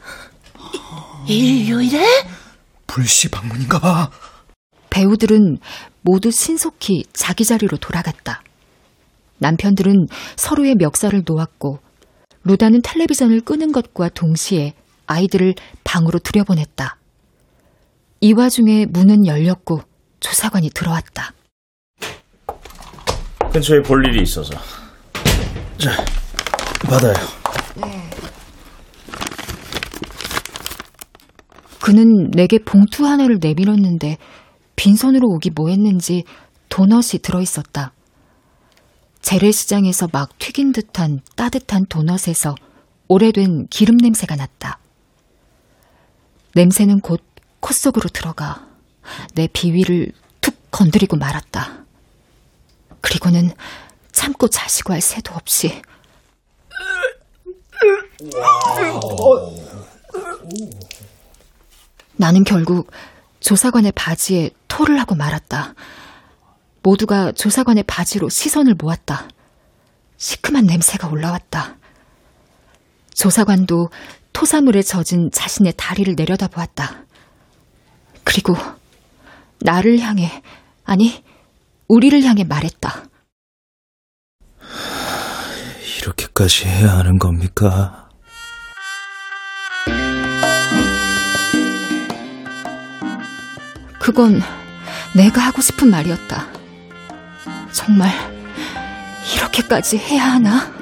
[1.26, 2.06] 일요일에?
[2.86, 4.10] 불시 방문인가 봐.
[4.90, 5.58] 배우들은
[6.06, 8.40] 모두 신속히 자기 자리로 돌아갔다.
[9.38, 11.80] 남편들은 서로의 멱살을 놓았고
[12.44, 14.74] 루다는 텔레비전을 끄는 것과 동시에
[15.08, 16.96] 아이들을 방으로 들여보냈다.
[18.20, 19.80] 이 와중에 문은 열렸고
[20.20, 21.32] 조사관이 들어왔다.
[23.52, 24.54] 근처에 볼 일이 있어서.
[25.76, 25.90] 자,
[26.88, 27.14] 받아요.
[31.82, 34.18] 그는 내게 봉투 하나를 내밀었는데
[34.76, 36.24] 빈손으로 오기 뭐했는지
[36.68, 37.92] 도넛이 들어있었다.
[39.20, 42.54] 재래시장에서 막 튀긴 듯한 따뜻한 도넛에서
[43.08, 44.78] 오래된 기름 냄새가 났다.
[46.54, 48.66] 냄새는 곧코 속으로 들어가
[49.34, 51.84] 내 비위를 툭 건드리고 말았다.
[53.00, 53.50] 그리고는
[54.12, 55.82] 참고 자시고 할 새도 없이
[62.16, 62.90] 나는 결국
[63.40, 65.74] 조사관의 바지에 토를 하고 말았다.
[66.82, 69.28] 모두가 조사관의 바지로 시선을 모았다.
[70.16, 71.76] 시큼한 냄새가 올라왔다.
[73.14, 73.90] 조사관도
[74.32, 77.04] 토사물에 젖은 자신의 다리를 내려다보았다.
[78.22, 78.56] 그리고
[79.60, 80.42] 나를 향해,
[80.84, 81.24] 아니,
[81.88, 83.04] 우리를 향해 말했다.
[85.98, 88.05] 이렇게까지 해야 하는 겁니까?
[94.06, 94.40] 그건
[95.14, 96.46] 내가 하고 싶은 말이었다.
[97.72, 98.12] 정말
[99.34, 100.75] 이렇게까지 해야 하나?